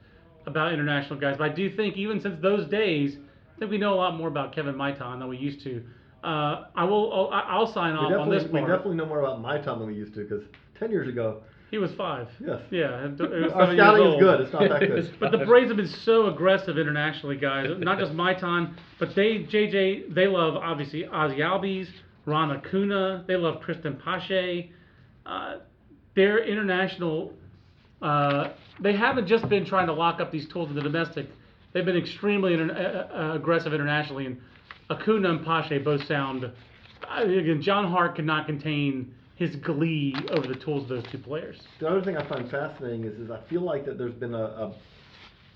[0.46, 1.36] about international guys.
[1.38, 3.16] But I do think even since those days,
[3.56, 5.82] I think we know a lot more about Kevin Maitan than we used to.
[6.22, 7.30] Uh, I will.
[7.32, 10.14] I'll, I'll sign off on this we definitely know more about time than we used
[10.14, 10.44] to, because
[10.78, 12.28] 10 years ago, He was five.
[12.44, 12.60] Yes.
[12.70, 13.06] Yeah.
[13.06, 14.40] it was our scouting is good.
[14.40, 15.14] It's not that good.
[15.20, 17.68] But the Braves have been so aggressive internationally, guys.
[17.78, 21.88] Not just Maitan, but they, JJ, they love obviously Ozzy Albies,
[22.26, 23.24] Ron Acuna.
[23.26, 24.72] They love Cristian Pache.
[25.24, 25.56] Uh,
[26.16, 27.32] their international,
[28.02, 31.26] uh, they haven't just been trying to lock up these tools in the domestic.
[31.72, 34.40] They've been extremely inter- uh, uh, aggressive internationally, and
[34.90, 36.44] Acuna and Pache both sound.
[36.44, 41.18] uh, Again, John Hart could not contain his glee over the tools of those two
[41.18, 41.60] players.
[41.78, 44.42] The other thing I find fascinating is, is I feel like that there's been a,
[44.44, 44.74] a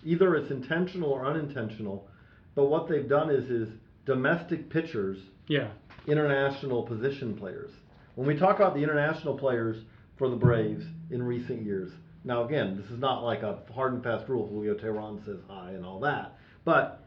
[0.05, 2.07] either it's intentional or unintentional,
[2.55, 3.69] but what they've done is is
[4.07, 5.69] domestic pitchers, Yeah.
[6.07, 7.71] international position players.
[8.15, 9.83] When we talk about the international players
[10.17, 11.91] for the Braves in recent years,
[12.25, 14.47] now again, this is not like a hard and fast rule.
[14.49, 17.03] Julio Teheran says hi and all that, but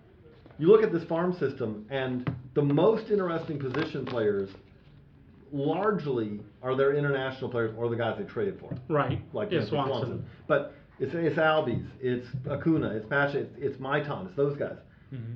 [0.59, 4.49] you look at this farm system, and the most interesting position players
[5.51, 9.21] largely are their international players or the guys they traded for Right.
[9.33, 10.25] like yeah, Memphis Swanson.
[10.47, 14.77] But it's it's Albies, it's Acuna, it's Pache, it's, it's Maitan, it's those guys.
[15.13, 15.33] Mm-hmm.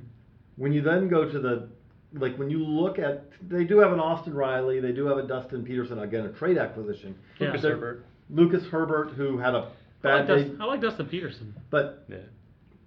[0.56, 1.68] When you then go to the
[2.14, 5.22] like when you look at they do have an Austin Riley, they do have a
[5.26, 7.14] Dustin Peterson again a trade acquisition.
[7.38, 7.48] Yeah.
[7.48, 8.04] Lucas Herbert.
[8.32, 11.54] Lucas Herbert who had a I like, bad day, Dustin, I like Dustin Peterson.
[11.70, 12.16] but Yeah.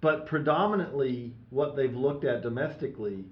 [0.00, 3.24] but predominantly what they've looked at domestically,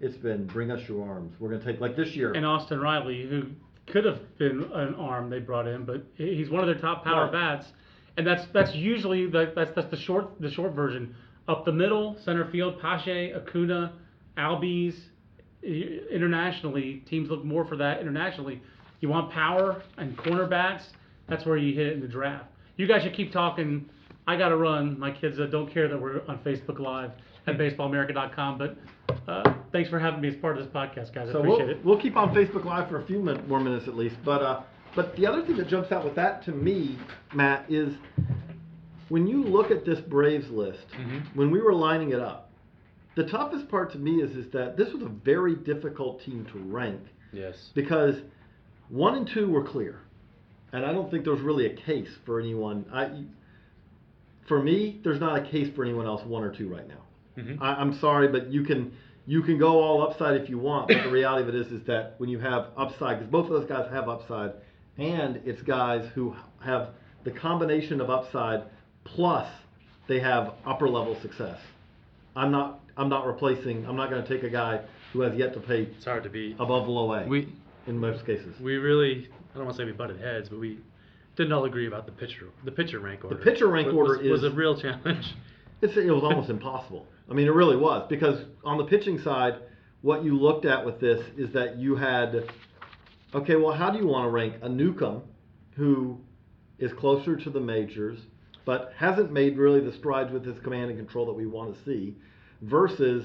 [0.00, 1.34] it's been bring us your arms.
[1.40, 2.32] We're gonna take like this year.
[2.32, 3.44] And Austin Riley, who
[3.86, 7.24] could have been an arm they brought in, but he's one of their top power
[7.24, 7.32] Right.
[7.32, 7.72] bats,
[8.16, 11.14] and that's that's usually the, that's that's the short the short version.
[11.48, 13.92] Up the middle, center field, Pache, Acuna,
[14.38, 14.94] Albies.
[15.64, 18.00] Internationally, teams look more for that.
[18.00, 18.60] Internationally,
[19.00, 20.84] you want power and corner bats.
[21.28, 22.46] That's where you hit it in the draft.
[22.76, 23.88] You guys should keep talking.
[24.26, 24.98] I got to run.
[24.98, 27.10] My kids uh, don't care that we're on Facebook Live
[27.46, 28.58] at baseballamerica.com.
[28.58, 28.76] But
[29.28, 31.28] uh, thanks for having me as part of this podcast, guys.
[31.28, 31.84] I So appreciate we'll, it.
[31.84, 34.16] we'll keep on Facebook Live for a few min- more minutes at least.
[34.24, 34.62] But uh,
[34.94, 36.98] but the other thing that jumps out with that to me,
[37.34, 37.94] Matt, is
[39.08, 40.84] when you look at this Braves list,
[41.34, 42.50] when we were lining it up,
[43.16, 46.58] the toughest part to me is is that this was a very difficult team to
[46.58, 47.00] rank
[47.32, 47.70] Yes.
[47.74, 48.16] because
[48.88, 50.00] one and two were clear,
[50.72, 52.86] and I don't think there's really a case for anyone.
[52.92, 53.24] I,
[54.48, 57.02] for me, there's not a case for anyone else one or two right now.
[57.38, 57.58] Mhm.
[57.60, 58.92] I, I'm sorry, but you can
[59.26, 61.86] you can go all upside if you want, but the reality of it is is
[61.86, 64.52] that when you have upside, because both of those guys have upside,
[64.98, 66.88] and it's guys who have
[67.24, 68.64] the combination of upside
[69.04, 69.48] plus
[70.08, 71.58] they have upper level success.
[72.34, 73.86] I'm not I'm not replacing.
[73.86, 74.80] I'm not going to take a guy
[75.12, 75.82] who has yet to pay.
[75.82, 76.56] It's hard to beat.
[76.58, 77.48] above low A We
[77.86, 78.58] in most cases.
[78.60, 80.78] we really I don't want to say we butted heads, but we
[81.36, 83.36] didn't all agree about the pitcher the pitcher rank order.
[83.36, 85.34] The pitcher rank was, order was, was a real challenge.
[85.82, 87.08] It's, it was almost impossible.
[87.28, 89.54] I mean, it really was because on the pitching side,
[90.02, 92.48] what you looked at with this is that you had,
[93.34, 95.22] okay, well, how do you want to rank a Newcomb,
[95.74, 96.20] who
[96.78, 98.18] is closer to the majors,
[98.64, 101.84] but hasn't made really the strides with his command and control that we want to
[101.84, 102.16] see,
[102.60, 103.24] versus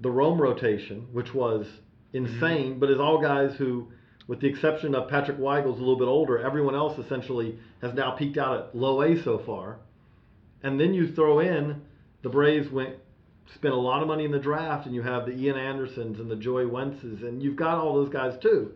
[0.00, 2.26] the Rome rotation, which was mm-hmm.
[2.26, 3.88] insane, but is all guys who,
[4.26, 8.12] with the exception of Patrick Weigel's a little bit older, everyone else essentially has now
[8.12, 9.78] peaked out at low A so far.
[10.62, 11.82] And then you throw in
[12.22, 12.96] the Braves went
[13.54, 16.28] spent a lot of money in the draft, and you have the Ian Andersons and
[16.28, 18.72] the Joey Wentzes, and you've got all those guys too.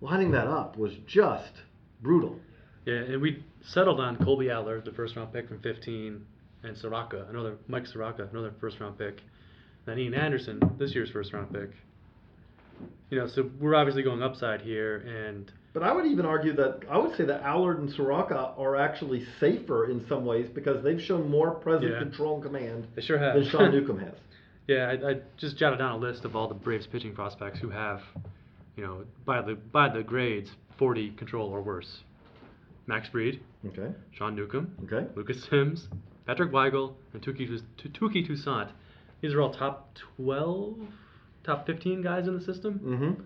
[0.00, 1.52] Lining that up was just
[2.00, 2.38] brutal.
[2.86, 6.24] Yeah, and we settled on Colby Allard, the first round pick from 15,
[6.62, 9.20] and Soroka, another Mike Soroka, another first round pick.
[9.84, 11.70] Then Ian Anderson, this year's first round pick.
[13.10, 16.80] You know, so we're obviously going upside here, and But I would even argue that
[16.90, 21.00] I would say that Allard and Soroka are actually safer in some ways because they've
[21.00, 21.98] shown more present Yeah.
[22.00, 23.34] control and command they sure have.
[23.34, 24.14] than Sean Newcomb has.
[24.66, 27.70] Yeah, I, I just jotted down a list of all the Braves pitching prospects who
[27.70, 28.02] have,
[28.76, 32.02] you know, by the by the grades, 40 control or worse.
[32.86, 33.88] Max Fried, Okay.
[34.12, 35.06] Sean Newcomb, Okay.
[35.16, 35.88] Lucas Sims,
[36.26, 37.48] Patrick Weigel, and Touki,
[37.98, 38.68] Touki Toussaint.
[39.22, 40.76] These are all top 12,
[41.48, 42.78] top 15 guys in the system.
[42.84, 43.22] Mm-hmm.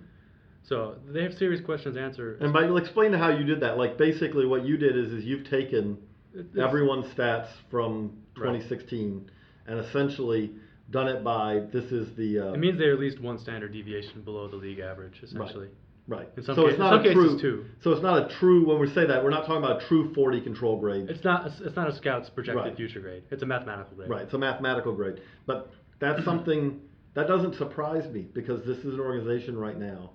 [0.64, 2.34] So they have serious questions answered.
[2.40, 2.44] answer.
[2.44, 3.76] And by explain how you did that.
[3.78, 5.98] Like basically, what you did is is you've taken
[6.34, 8.46] It's- everyone's stats from Right.
[8.60, 9.30] 2016
[9.66, 10.52] and essentially
[10.90, 14.22] done it by this is the uh, It means they're at least one standard deviation
[14.22, 15.68] below the league average, essentially.
[16.08, 16.28] right.
[16.36, 17.40] in some so ca- it's in not some a cases, true.
[17.40, 17.64] too.
[17.82, 18.66] So it's not a true.
[18.66, 21.10] When we say that, we're not talking about a true 40 control grade.
[21.10, 22.76] It's not it's not a scout's projected Right.
[22.76, 23.24] future grade.
[23.30, 24.08] It's a mathematical grade.
[24.08, 25.20] Right, it's a mathematical grade.
[25.46, 26.80] But that's something
[27.14, 30.10] that doesn't surprise me because this is an organization right now.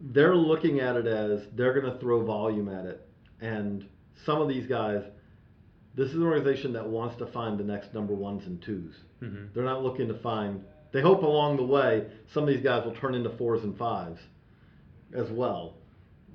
[0.00, 3.08] They're looking at it as they're going to throw volume at it.
[3.40, 3.86] And
[4.24, 5.02] some of these guys,
[5.94, 9.26] this is an organization that wants to find the next number ones and 2s they
[9.26, 9.54] Mhm.
[9.54, 12.94] They're not looking to find, they hope along the way some of these guys will
[12.94, 14.20] turn into fours and fives
[15.14, 15.74] as well.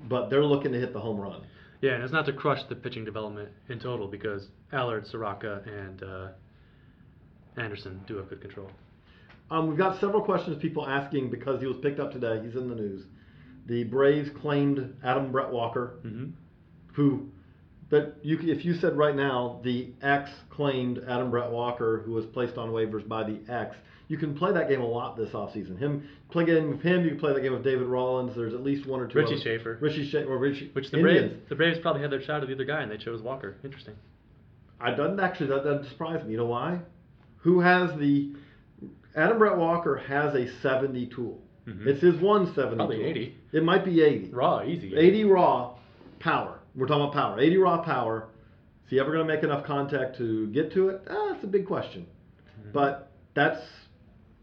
[0.08, 1.42] But they're looking to hit the home run.
[1.80, 6.02] Yeah, and it's not to crush the pitching development in total because Allard, Soroka, and
[6.02, 6.28] uh,
[7.56, 8.70] Anderson do have good control.
[9.50, 12.40] Um, we've got several questions people asking because he was picked up today.
[12.44, 13.04] He's in the news.
[13.66, 16.30] The Braves claimed Adam Brett Walker, Mm-hmm.
[16.94, 17.28] who,
[17.88, 22.24] but you, if you said right now the X claimed Adam Brett Walker, who was
[22.26, 23.74] placed on waivers by the X,
[24.06, 25.78] you can play that game a lot this offseason.
[25.78, 27.04] Him play game with him.
[27.04, 28.34] You can play that game with David Rollins.
[28.36, 29.18] There's at least one or two.
[29.18, 29.42] Richie others.
[29.42, 29.78] Shaffer.
[29.80, 30.26] Richie Shaffer.
[30.32, 30.70] Or Richie.
[30.72, 31.30] Which the Indians.
[31.32, 33.56] Braves, the Braves probably had their shot at the other guy, and they chose Walker.
[33.64, 33.94] Interesting.
[34.80, 36.32] I doesn't actually that doesn't surprise me.
[36.32, 36.80] You know why?
[37.38, 38.32] Who has the
[39.16, 41.42] Adam Brett Walker has a 70 tool.
[41.66, 41.86] Mhm.
[41.86, 43.06] It's his 170 Probably tool.
[43.06, 43.34] 80.
[43.52, 44.30] It might be 80.
[44.32, 44.94] Raw, easy.
[44.96, 45.74] 80 raw
[46.18, 46.60] power.
[46.74, 47.40] We're talking about power.
[47.40, 48.28] 80 raw power.
[48.84, 51.02] Is he ever going to make enough contact to get to it?
[51.08, 52.06] Ah, that's a big question.
[52.60, 52.70] Mm-hmm.
[52.72, 53.60] But that's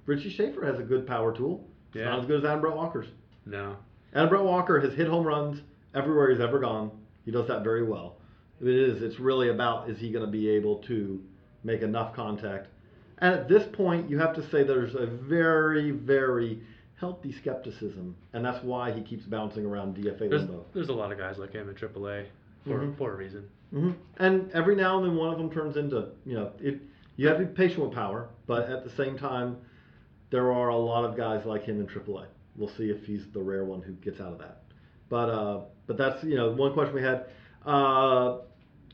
[0.06, 1.68] Richie Shaffer has a good power tool.
[1.90, 2.06] It's Yeah.
[2.12, 3.08] not as good as Adam Brett Walker's.
[3.46, 3.78] No.
[4.14, 5.62] Adam Brett Walker has hit home runs
[5.94, 6.92] everywhere he's ever gone.
[7.26, 8.20] He does that very well.
[8.62, 9.02] It is.
[9.02, 11.22] It's really about is he going to be able to
[11.64, 12.68] make enough contact.
[13.20, 16.62] And at this point, you have to say there's a very, very
[17.00, 20.66] healthy skepticism, and that's why he keeps bouncing around DFA There's, limbo.
[20.74, 22.26] there's a lot of guys like him in AAA
[22.66, 22.98] for, Mhm.
[22.98, 23.48] for a reason.
[23.72, 26.80] hmm And every now and then, one of them turns into you know it.
[27.18, 29.58] You have to be patient with power, but at the same time,
[30.30, 32.26] there are a lot of guys like him in AAA.
[32.56, 34.64] We'll see if he's the rare one who gets out of that.
[35.10, 37.26] But uh, but that's you know one question we had.
[37.66, 38.40] Uh,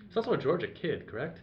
[0.07, 1.39] He's also a Georgia kid, correct?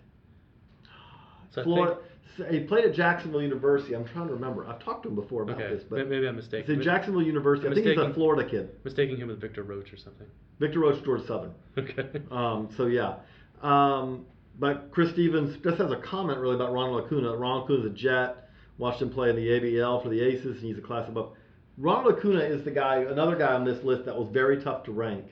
[1.50, 2.06] So I Florida, think-
[2.50, 3.94] he played at Jacksonville University.
[3.94, 4.66] I'm trying to remember.
[4.66, 6.78] I've talked to him before about okay, this, but maybe I'm it's mistaken.
[6.78, 7.66] at Jacksonville University.
[7.66, 8.14] I I'm think he's a.
[8.14, 8.70] Florida kid.
[8.84, 10.26] Mistaking him with Victor Roach or something.
[10.58, 11.54] Victor Roach, Georgia Southern.
[11.78, 12.20] Okay.
[12.30, 13.16] Um, so yeah,
[13.62, 14.26] um,
[14.58, 17.36] but Chris Stevens just has a comment really about Ronald Acuna.
[17.36, 18.48] Ronald Acuna's a Jet.
[18.78, 21.32] Watched him play in the ABL for the Aces, and he's a class above.
[21.76, 24.92] Ronald Acuna is the guy, another guy on this list that was very tough to
[24.92, 25.24] rank,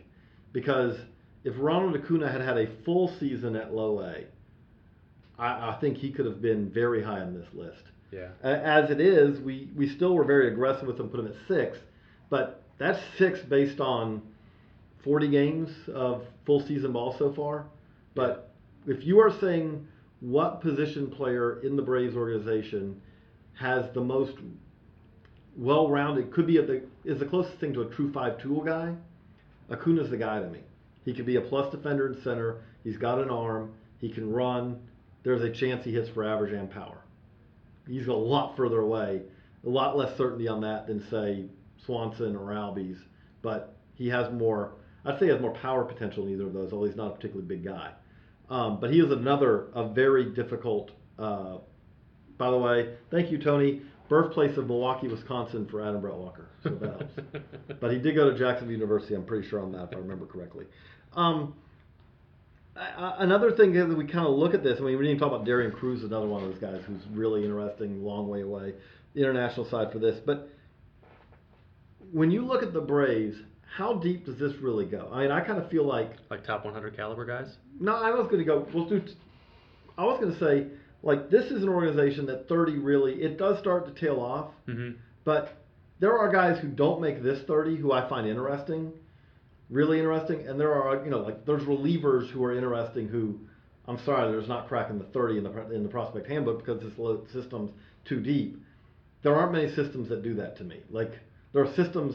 [0.53, 0.97] because
[1.45, 4.25] if Ronald Acuna had had a full season at Low A,
[5.39, 7.83] I, I think he could have been very high on this list.
[8.11, 8.29] Yeah.
[8.43, 11.79] As it is, we, we still were very aggressive with him, put him at six,
[12.31, 14.23] but that's six based on
[15.05, 17.67] 40 games of full season ball so far.
[18.15, 18.53] But
[18.87, 19.87] if you are saying
[20.21, 23.01] what position player in the Braves organization
[23.55, 24.35] has the most
[25.57, 28.95] well-rounded, could be at the is the closest thing to a true five tool guy,
[29.69, 30.61] Acuna's the guy to me.
[31.05, 32.63] He could be a plus defender in center.
[32.85, 33.73] He's got an arm.
[34.01, 34.81] He can run.
[35.23, 37.05] There's a chance he hits for average and power.
[37.87, 39.23] He's a lot further away,
[39.65, 41.47] a lot less certainty on that than say
[41.85, 42.99] Swanson or Albies,
[43.43, 44.75] but he has more.
[45.05, 47.15] I'd say he has more power potential than either of those, although he's not a
[47.15, 47.93] particularly big guy.
[48.51, 50.91] Um, but he is another a very difficult.
[51.19, 51.59] Uh,
[52.37, 53.83] by the way, thank you, Tony.
[54.09, 57.15] Birthplace of Milwaukee, Wisconsin for Adam Brett Walker, so that helps.
[57.81, 59.15] but he did go to Jacksonville University.
[59.15, 60.65] I'm pretty sure on that, if I remember correctly.
[61.13, 61.55] Um,
[62.79, 64.79] I- another thing is that we kind of look at this.
[64.79, 67.03] I mean, we didn't even talk about Derian Cruz, another one of those guys who's
[67.13, 68.75] really interesting, long way away,
[69.15, 70.19] the international side for this.
[70.25, 70.49] But
[72.13, 73.37] when you look at the Braves,
[73.77, 75.09] how deep does this really go?
[75.13, 77.57] I mean, I kind of feel like Like top 100 caliber guys.
[77.81, 78.67] no, I was going to go.
[78.73, 79.03] We'll do.
[79.97, 80.67] I was going to say
[81.03, 84.93] like this is an organization that 30 really it does start to tail off, Mm-hmm.
[85.25, 85.55] but
[86.01, 88.93] there are guys who don't make this 30 who I find interesting,
[89.71, 93.41] really interesting, and there are you know like there's relievers who are interesting who.
[93.87, 96.93] I'm sorry, there's not cracking the 30 in the in the prospect handbook because this
[97.33, 97.71] system's
[98.05, 98.63] too deep.
[99.23, 100.81] There aren't many systems that do that to me.
[100.91, 101.13] Like
[101.55, 102.15] there are systems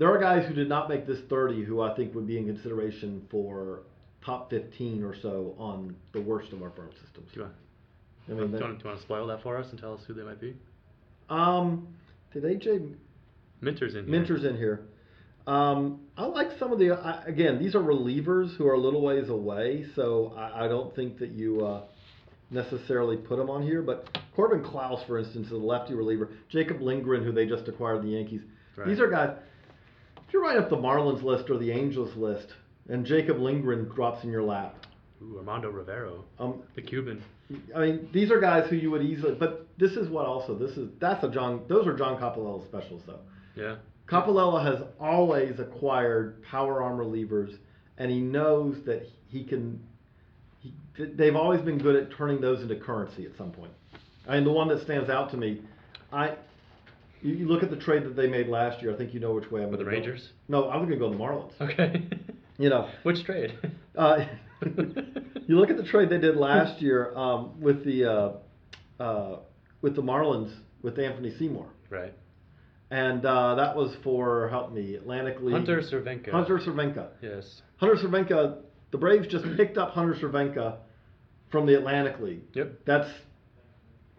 [0.00, 2.46] there are guys who did not make this 30 who I think would be in
[2.46, 3.82] consideration for
[4.24, 7.28] top 15 or so on the worst of our farm systems.
[7.34, 7.54] Do you want,
[8.28, 9.92] I mean, do, you want, do you want to spoil that for us and tell
[9.92, 10.56] us who they might be?
[11.28, 11.86] um,
[12.32, 12.94] did AJ
[13.60, 14.10] Minter's in here.
[14.10, 14.86] Minter's in here?
[15.46, 17.58] Um, I like some of the I, again.
[17.58, 21.30] These are relievers who are a little ways away, so I, I don't think that
[21.30, 21.82] you uh,
[22.50, 23.82] necessarily put them on here.
[23.82, 26.30] But Corbin Clouse, for instance, is a lefty reliever.
[26.50, 28.42] Jacob Lindgren, who they just acquired the Yankees.
[28.76, 28.88] Right.
[28.88, 29.36] These are guys.
[30.28, 32.46] If you write up the Marlins list or the Angels list,
[32.88, 34.86] and Jacob Lindgren drops in your lap,
[35.22, 37.22] Ooh, Armando Rivero, um, the Cuban.
[37.74, 39.34] I mean, these are guys who you would easily.
[39.34, 40.88] But this is what also this is.
[41.00, 41.62] That's a John.
[41.68, 43.20] Those are John Coppolella specials, though.
[43.56, 43.76] Yeah.
[44.10, 47.56] Coppolella has always acquired power arm relievers,
[47.98, 49.80] and he knows that he can.
[50.60, 53.72] He, they've always been good at turning those into currency at some point.
[54.28, 55.62] I mean, the one that stands out to me,
[56.12, 56.36] I.
[57.22, 58.94] You, look at the trade that they made last year.
[58.94, 60.06] I think you know which way I'm With the going go.
[60.06, 60.28] Rangers?
[60.48, 61.52] No, I was going to go the Marlins.
[61.60, 62.08] Okay.
[62.56, 63.58] You know, Which trade?
[63.94, 64.24] uh,
[65.46, 69.38] you look at the trade they did last year um, with the uh, uh,
[69.82, 70.50] with the Marlins
[70.82, 72.14] with Anfernee Seymour, right.
[72.90, 75.54] And uh, that was for help me Atlantic League.
[75.54, 76.30] Hunter Cervenka.
[76.30, 77.08] Hunter Cervenka.
[77.22, 77.62] Yes.
[77.76, 78.58] Hunter Cervenka.
[78.90, 80.76] The Braves just picked up Hunter Cervenka
[81.52, 82.42] from the Atlantic League.
[82.54, 82.80] Yep.
[82.86, 83.08] That's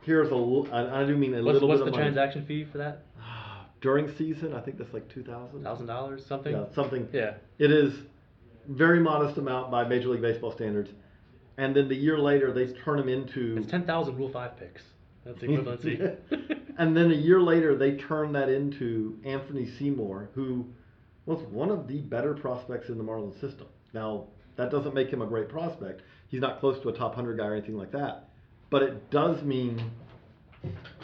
[0.03, 2.03] here's a l- I, I do mean a What's, little what's bit the of money.
[2.13, 3.03] transaction fee for that?
[3.81, 4.53] during season.
[4.53, 5.63] I think that's like two thousand.
[5.63, 6.53] Thousand dollars, something.
[6.53, 7.07] Yeah, something.
[7.11, 7.33] Yeah.
[7.59, 7.93] It is
[8.69, 10.89] very modest amount by Major League Baseball standards,
[11.57, 13.57] and then the year later they turn him into.
[13.57, 14.81] It's ten thousand Rule Five picks.
[15.25, 16.17] That's equivalency.
[16.77, 20.65] and then a year later they turn that into Anfernee Seymour, who
[21.25, 23.67] was one of the better prospects in the Marlins system.
[23.93, 26.01] Now that doesn't make him a great prospect.
[26.27, 28.29] He's not close to a top hundred guy or anything like that,
[28.69, 29.91] but it does mean.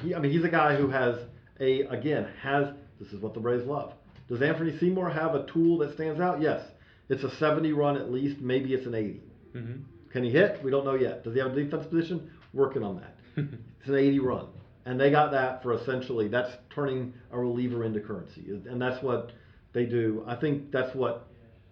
[0.03, 1.17] He, I mean, he's a guy who has
[1.59, 3.93] a again has this is what the Braves love.
[4.27, 6.41] Does Anfernee Seymour have a tool that stands out?
[6.41, 6.65] Yes.
[7.09, 8.41] It's a 70 run at least.
[8.41, 9.21] Maybe it's an 80.
[9.53, 9.73] hmm
[10.11, 10.61] Can he hit?
[10.63, 11.23] We don't know yet.
[11.23, 12.29] Does he have a defense position?
[12.53, 13.45] Working on that.
[13.79, 14.47] it's an 80 run.
[14.85, 18.45] And they got that for essentially, that's turning a reliever into currency.
[18.69, 19.31] And that's what
[19.73, 20.23] they do.
[20.25, 21.27] I think that's what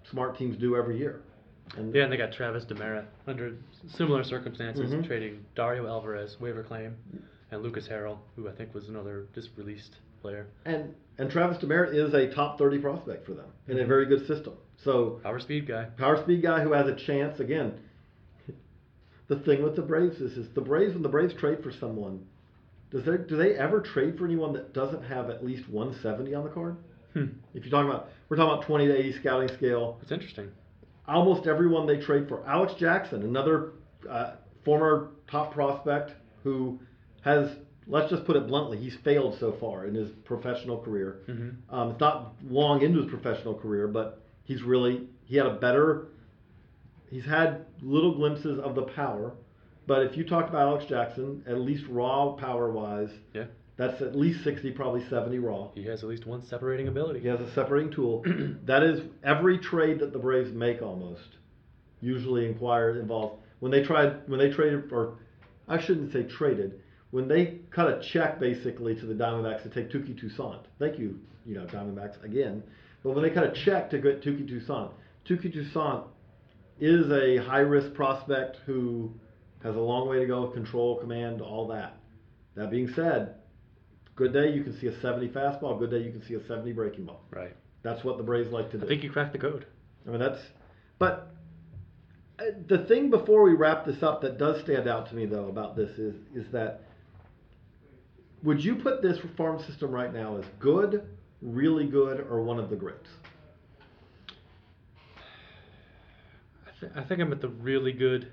[0.09, 1.21] smart teams do every year.
[1.77, 3.53] And Yeah, and they got Travis Demeritte under
[3.87, 5.05] similar circumstances, Mhm.
[5.07, 6.95] trading Dario Alvarez, waiver claim,
[7.51, 10.47] and Lucas Harrell, who I think was another just released player.
[10.65, 13.87] And, and Travis Demeritte is a top 30 prospect for them in a Mhm.
[13.87, 14.53] very good system.
[14.77, 15.85] So Power speed guy.
[15.97, 17.73] power speed guy who has a chance again.
[19.27, 22.25] The thing with the Braves is, is the Braves when the Braves trade for someone,
[22.91, 26.43] does they do they ever trade for anyone that doesn't have at least 170 on
[26.43, 26.77] the card?
[27.13, 27.25] Hmm.
[27.53, 29.97] If you're talking about, we're talking about 20 to 80 scouting scale.
[30.01, 30.49] It's interesting.
[31.07, 32.45] Almost everyone they trade for.
[32.47, 33.71] Alex Jackson, another
[34.09, 34.33] uh,
[34.63, 36.11] former top prospect
[36.43, 36.79] who
[37.21, 37.49] has,
[37.88, 41.21] let's just put it bluntly, he's failed so far in his professional career.
[41.25, 45.55] hmm Um, it's not long into his professional career, but he's really he had a
[45.55, 46.07] better.
[47.15, 49.32] He's had little glimpses of the power,
[49.88, 53.45] but if you talk about Alex Jackson, at least raw power wise, Yeah.
[53.78, 55.69] that's at least sixty, probably seventy raw.
[55.75, 57.21] He has at least one separating ability.
[57.21, 58.25] He has a separating tool.
[58.65, 61.38] that is every trade that the Braves make almost
[62.01, 65.13] usually inquire involves when they tried when they traded or
[65.69, 69.89] I shouldn't say traded when they cut a check basically to the Diamondbacks to take
[69.89, 70.65] Touki Toussaint.
[70.80, 72.62] Thank you, you know Diamondbacks again.
[73.04, 74.91] But when they cut a check to get Touki Toussaint,
[75.25, 76.04] Touki Toussaint
[76.79, 79.13] is a high risk prospect who
[79.63, 81.97] has a long way to go with control, command, all that.
[82.55, 83.35] That being said,
[84.15, 86.71] good day you can see a 70 fastball, good day you can see a 70
[86.73, 87.21] breaking ball.
[87.32, 87.55] Right.
[87.84, 88.86] That's what the Braves like to do.
[88.86, 89.65] I think you cracked the code.
[90.07, 90.41] I mean, that's.
[90.97, 91.36] But
[92.39, 95.47] uh, the thing before we wrap this up that does stand out to me though
[95.47, 96.82] about this is is that
[98.43, 101.07] would you put this farm system right now as good,
[101.41, 103.09] really good, or one of the greats?
[106.67, 108.27] I, th- I think I'm at the really good,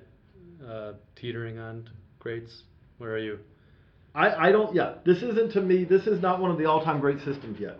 [0.67, 1.89] uh, teetering on
[2.19, 2.63] greats.
[2.99, 3.39] Where are you?
[4.15, 4.75] I, I don't.
[4.75, 5.85] Yeah, this isn't to me.
[5.85, 7.79] This is not one of the all-time great systems yet.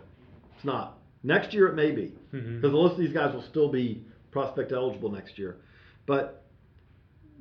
[0.55, 0.97] It's not.
[1.23, 5.11] Next year it may be because most of these guys will still be prospect eligible
[5.11, 5.57] next year.
[6.05, 6.43] But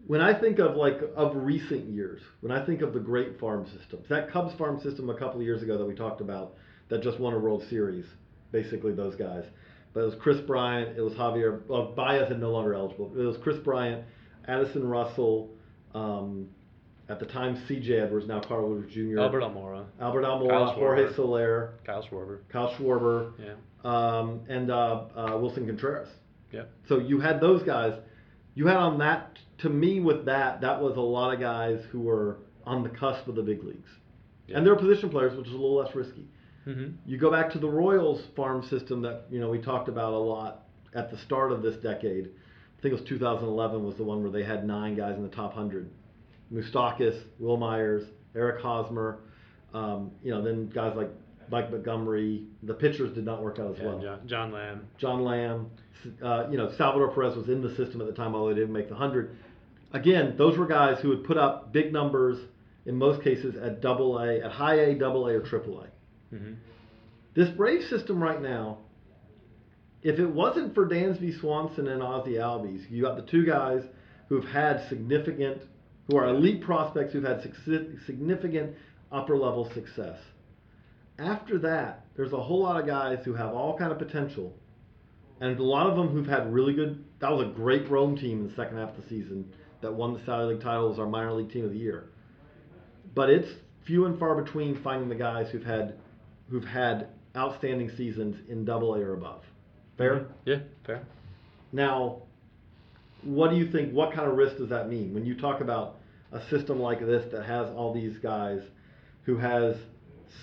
[0.06, 3.66] when I think of like of recent years, when I think of the great farm
[3.76, 6.54] systems, that Cubs farm system a couple of years ago that we talked about
[6.90, 8.04] that just won a World Series,
[8.52, 9.44] basically those guys.
[9.94, 11.66] But it was Kris Bryant, it was Javier.
[11.66, 13.12] Well, Baez is no longer eligible.
[13.14, 14.04] It was Kris Bryant,
[14.48, 15.50] Addison Russell,
[15.94, 16.48] um,
[17.08, 18.00] at the time C.J.
[18.00, 19.18] Edwards, now Carl Edwards Jr.
[19.20, 22.38] Albert Almora, Albert Almora, Jorge Soler, Kyle Schwarber.
[22.48, 23.54] Kyle Schwarber, Yeah.
[23.84, 26.08] um, and uh, uh, Willson Contreras.
[26.52, 26.70] Yep.
[26.88, 27.92] So you had those guys.
[28.54, 29.38] You had on that.
[29.58, 33.28] To me, with that, that was a lot of guys who were on the cusp
[33.28, 33.88] of the big leagues,
[34.48, 34.56] Yeah.
[34.58, 36.26] and they're position players, which is a little less risky.
[36.66, 36.94] Mm-hmm.
[37.06, 40.18] You go back to the Royals farm system that you know we talked about a
[40.18, 40.62] lot
[40.94, 42.26] at the start of this decade.
[42.78, 45.28] I think it was 2011 was the one where they had nine guys in the
[45.28, 45.90] top hundred.
[46.52, 48.04] Moustakas, Wil Myers,
[48.36, 49.20] Eric Hosmer,
[49.72, 51.08] um, you know, then guys like
[51.50, 52.44] Mike Montgomery.
[52.62, 54.00] The pitchers did not work out as Yeah, well.
[54.00, 54.86] John, John Lamb.
[54.98, 55.70] John Lamb,
[56.22, 58.72] uh, you know, Salvador Perez was in the system at the time, although he didn't
[58.72, 59.36] make the hundred.
[59.92, 62.38] Again, those were guys who would put up big numbers
[62.86, 65.86] in most cases at double A, at high A, double A, or triple A.
[66.32, 66.54] Mm-hmm.
[67.34, 68.78] This Brave system right now,
[70.02, 73.82] if it wasn't for Dansby Swanson and Ozzy Albies, you got the two guys
[74.28, 75.62] who've had significant,
[76.08, 77.42] who are elite prospects who've had
[78.06, 78.74] significant
[79.10, 80.18] upper level success.
[81.18, 84.52] After that, there's a whole lot of guys who have all kind of potential,
[85.40, 87.04] and a lot of them who've had really good.
[87.20, 90.14] That was a great Rome team in the second half of the season that won
[90.14, 92.10] the Sally League title as our minor league team of the year.
[93.14, 93.48] But it's
[93.84, 95.98] few and far between finding the guys who've had
[96.50, 99.42] who've had outstanding seasons in Double A or above.
[99.96, 100.14] Fair.
[100.16, 100.32] Mm-hmm.
[100.44, 101.02] Yeah, fair.
[101.72, 102.22] Now,
[103.22, 103.92] what do you think?
[103.92, 105.96] What kind of risk does that mean when you talk about
[106.32, 108.60] a system like this that has all these guys
[109.24, 109.76] who has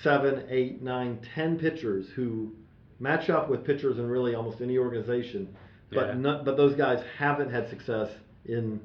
[0.03, 2.51] seven, eight, nine, ten pitchers who
[2.99, 5.53] match up with pitchers in really almost any organization,
[5.91, 6.13] but Yeah.
[6.15, 8.09] not, but those guys haven't had success
[8.45, 8.79] in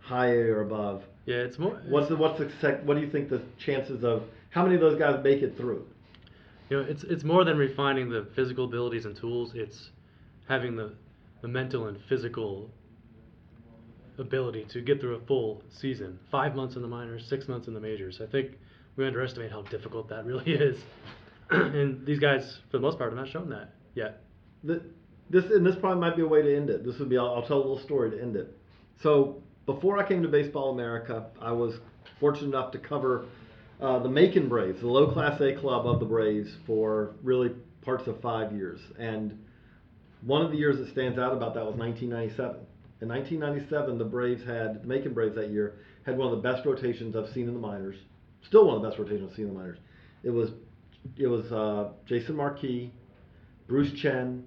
[0.00, 1.02] high A or above.
[1.26, 1.80] Yeah, it's more.
[1.88, 4.98] What's the what's the what do you think the chances of how many of those
[4.98, 5.84] guys make it through?
[6.68, 9.52] You know, it's it's more than refining the physical abilities and tools.
[9.54, 9.90] It's
[10.48, 10.94] having the
[11.42, 12.70] the mental and physical
[14.18, 16.18] ability to get through a full season.
[16.30, 18.20] Five months in the minors, six months in the majors.
[18.20, 18.52] I think
[18.96, 20.78] we underestimate how difficult that really is.
[21.50, 24.22] and these guys, for the most part, have not shown that yet.
[24.66, 24.82] Th-
[25.30, 26.84] this and this probably might be a way to end it.
[26.84, 28.56] This would be I'll, I'll tell a little story to end it.
[29.02, 31.74] So before I came to Baseball America, I was
[32.18, 33.26] fortunate enough to cover
[33.80, 37.50] uh, the Macon Braves, the low class A club of the Braves, for really
[37.82, 38.80] parts of five years.
[38.98, 39.38] And
[40.22, 42.56] one of the years that stands out about that was 1997.
[43.02, 45.74] In 1997, the Braves had the Macon Braves that year
[46.04, 47.96] had one of the best rotations I've seen in the minors.
[48.46, 49.78] Still one of the best rotations I've seen in the minors.
[50.22, 50.50] It was
[51.16, 52.92] it was uh, Jason Marquis,
[53.68, 54.44] Bruce Chen,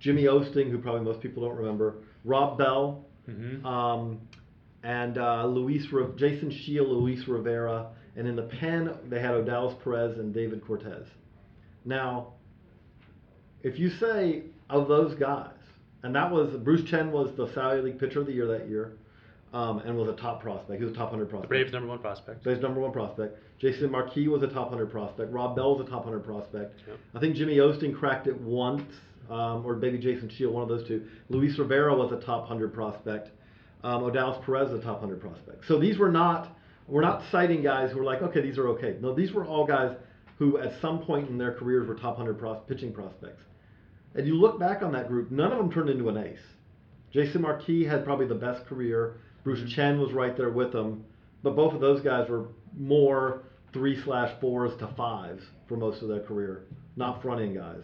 [0.00, 3.64] Jimmy Osting, who probably most people don't remember, Rob Bell, Mm-hmm.
[3.64, 4.20] um,
[4.82, 10.18] and uh, Luis Jason Shiell, Luis Rivera, and in the pen they had Odalis Perez
[10.18, 11.06] and David Cortez.
[11.84, 12.34] Now,
[13.62, 15.50] if you say of those guys,
[16.02, 18.92] and that was Bruce Chen was the Sally League Pitcher of the Year that year,
[19.54, 20.78] um, and was a top prospect.
[20.78, 21.48] He was a top hundred The prospect.
[21.48, 22.42] Braves' number one prospect.
[22.42, 23.38] Braves number one prospect.
[23.60, 25.32] Jason Marquis was a top 100 prospect.
[25.32, 26.80] Rob Bell was a top 100 prospect.
[26.86, 26.98] Yep.
[27.14, 28.82] I think Jimmy Osting cracked it once,
[29.30, 31.06] um, or maybe Jason Shiell, one of those two.
[31.28, 33.30] Luis Rivera was a top 100 prospect.
[33.84, 35.66] Um, Odalis Perez a top 100 prospect.
[35.66, 36.48] So these were not,
[36.86, 38.96] we're not citing guys who were like, okay, these are okay.
[39.00, 39.96] No, these were all guys
[40.38, 43.42] who at some point in their careers were top 100 pros- pitching prospects.
[44.14, 46.38] And you look back on that group, none of them turned into an ace.
[47.12, 49.20] Jason Marquis had probably the best career.
[49.44, 51.04] Bruce Chen was right there with him,
[51.42, 56.08] but both of those guys were more three slash fours to fives for most of
[56.08, 56.66] their career,
[56.96, 57.82] not front end guys.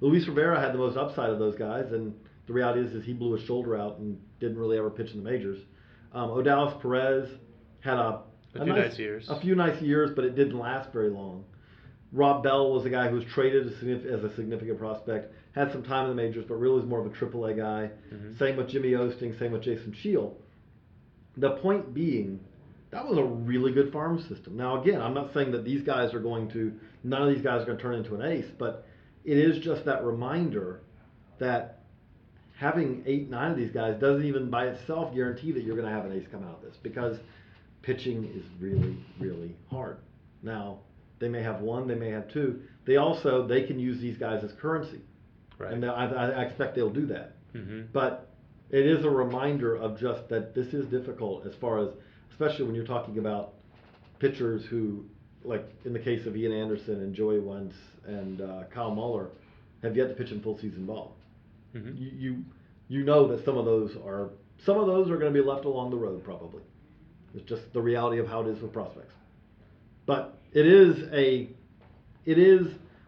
[0.00, 2.14] Luis Rivera had the most upside of those guys, and
[2.46, 5.22] the reality is, is he blew his shoulder out and didn't really ever pitch in
[5.22, 5.60] the majors.
[6.12, 7.28] Um, Odalis Perez
[7.80, 8.22] had a,
[8.54, 9.28] A few nice years.
[9.30, 11.44] a few nice years, but it didn't last very long.
[12.12, 16.10] Rob Bell was a guy who was traded as, a significant prospect, had some time
[16.10, 17.90] in the majors, but really was more of a triple A guy.
[18.12, 18.38] Mhm.
[18.38, 20.34] Same with Jimmy Osting, same with Jason Shiell.
[21.38, 22.40] The point being,
[22.90, 24.56] that was a really good farm system.
[24.56, 26.72] Now, again, I'm not saying that these guys are going to,
[27.02, 28.86] none of these guys are going to turn into an ace, but
[29.24, 30.80] it is just that reminder
[31.38, 31.78] that
[32.54, 35.94] having eight, nine of these guys doesn't even by itself guarantee that you're going to
[35.94, 37.18] have an ace come out of this because
[37.82, 39.98] pitching is really, really hard.
[40.42, 40.80] Now,
[41.18, 42.60] they may have one, they may have two.
[42.86, 45.00] They also, they can use these guys as currency.
[45.58, 45.72] Right.
[45.72, 47.36] And I, I expect they'll do that.
[47.54, 47.82] Mm-hmm.
[47.92, 48.30] But
[48.70, 51.88] it is a reminder of just that this is difficult as far as,
[52.32, 53.54] especially when you're talking about
[54.18, 55.04] pitchers who,
[55.44, 57.74] like in the case of Ian Anderson and Joey Wentz
[58.06, 59.28] and uh, Kyle Muller,
[59.82, 61.16] have yet to pitch in full season ball.
[61.74, 61.98] Mhm.
[61.98, 62.44] You, you
[62.88, 64.30] you know that some of those are
[64.64, 66.62] some of those are going to be left along the road probably.
[67.34, 69.14] It's just the reality of how it is with prospects.
[70.06, 71.48] But it is a
[72.24, 72.66] it is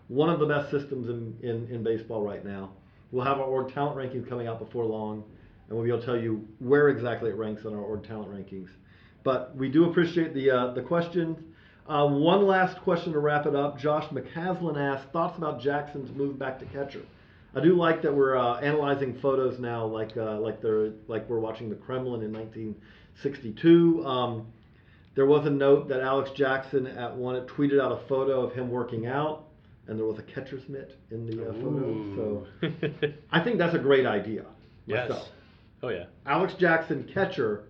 [0.08, 2.70] one of the best systems in, in, in baseball right now.
[3.10, 5.24] We'll have our org talent rankings coming out before long,
[5.68, 8.30] and we'll be able to tell you where exactly it ranks on our org talent
[8.30, 8.68] rankings.
[9.22, 11.38] But we do appreciate the uh, the questions.
[11.86, 13.78] Uh, one last question to wrap it up.
[13.78, 17.02] Josh McCaslin asked thoughts about Jackson's move back to catcher.
[17.54, 21.38] I do like that we're uh, analyzing photos now, like uh, like they're like we're
[21.38, 22.32] watching the Kremlin in
[23.22, 24.04] 1962.
[24.06, 24.46] Um,
[25.14, 28.70] there was a note that Alex Jackson at one tweeted out a photo of him
[28.70, 29.44] working out,
[29.86, 32.46] and there was a catcher's mitt in the uh, photo.
[32.60, 34.44] So I think that's a great idea.
[34.86, 35.08] yes.
[35.08, 35.28] myself.
[35.82, 36.04] Oh yeah.
[36.26, 37.64] Alex Jackson catcher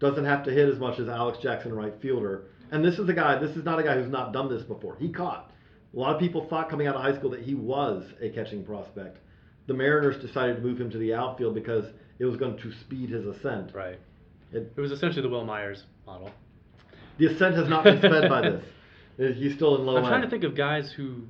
[0.00, 2.44] doesn't have to hit as much as Alex Jackson right fielder.
[2.70, 3.38] And this is a guy.
[3.38, 4.96] This is not a guy who's not done this before.
[4.96, 5.50] He caught.
[5.94, 8.64] A lot of people thought coming out of high school that he was a catching
[8.64, 9.18] prospect.
[9.66, 11.84] The Mariners decided to move him to the outfield because
[12.18, 13.72] it was going to speed his ascent.
[13.74, 13.98] Right.
[14.54, 16.30] It- It was essentially the Wil Myers model.
[17.18, 18.64] The ascent has not been sped by this.
[19.38, 21.22] He's still in low I'm trying to think of guys who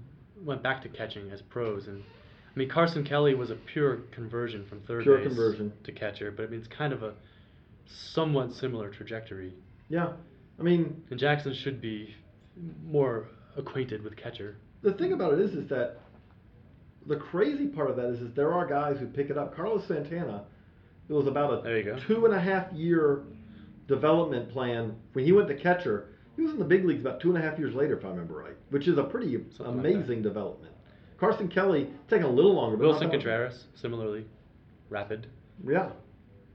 [0.43, 4.65] went back to catching as pros, and I mean Carson Kelly was a pure conversion
[4.67, 5.73] from third Pure base conversion.
[5.85, 7.13] to catcher, but I mean it's kind of a
[7.87, 9.53] somewhat similar trajectory.
[9.91, 10.13] Yeah.
[10.59, 12.15] I mean, And Jackson should be
[12.87, 14.57] more acquainted with catcher.
[14.83, 15.99] the thing about it is, is that
[17.07, 19.55] the crazy part of that is, is there are guys who pick it up.
[19.55, 20.45] Carlos Santana,
[21.09, 21.99] it was about a There you go.
[22.07, 23.23] two and a half year
[23.87, 24.95] development plan.
[25.13, 27.49] When he went to catcher, he was in the big leagues about two and a
[27.49, 30.73] half years later, if I remember right, which is a pretty Something like amazing development.
[31.19, 33.11] Carson Kelly taking a little longer, but Willson.
[33.11, 34.25] Contreras, similarly
[34.91, 35.27] rapid.
[35.67, 35.91] Yeah,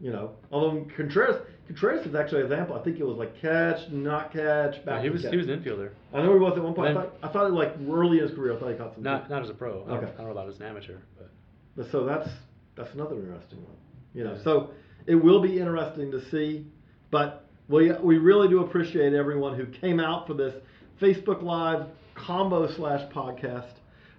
[0.02, 2.76] you know, although Contreras, Contreras is actually an example.
[2.76, 5.04] I think it was like catch, not catch, No, back.
[5.04, 5.32] he was catch.
[5.32, 6.89] he was an infielder, I know he was at one point.
[6.89, 8.56] I thought, I thought it like early in his career.
[8.56, 9.04] I thought he caught some.
[9.04, 9.84] not not as a pro.
[9.84, 10.12] I don't, Okay.
[10.14, 11.30] I don't know about as an amateur, but
[11.78, 12.28] But So that's
[12.76, 13.76] that's another interesting one.
[14.20, 14.72] You know, so
[15.07, 16.67] it will be interesting to see.
[17.09, 20.53] But we we really do appreciate everyone who came out for this
[21.01, 23.72] Facebook Live combo slash podcast.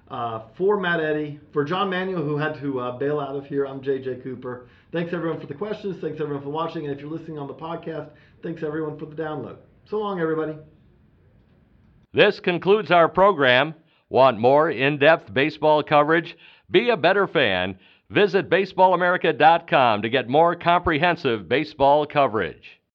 [0.08, 3.66] Uh, for Matt Eddy, for John Manuel, who had to uh, bail out of here,
[3.66, 4.68] I'm JJ Cooper.
[4.90, 6.00] Thanks everyone for the questions.
[6.00, 6.86] Thanks everyone for watching.
[6.86, 8.08] And if you're listening on the podcast,
[8.42, 9.58] thanks everyone for the download.
[9.84, 10.56] So long, everybody.
[12.14, 13.74] This concludes our program.
[14.08, 16.38] Want more in depth baseball coverage?
[16.70, 17.78] Be a better fan.
[18.10, 22.79] Visit baseballamerica.com to get more comprehensive baseball coverage.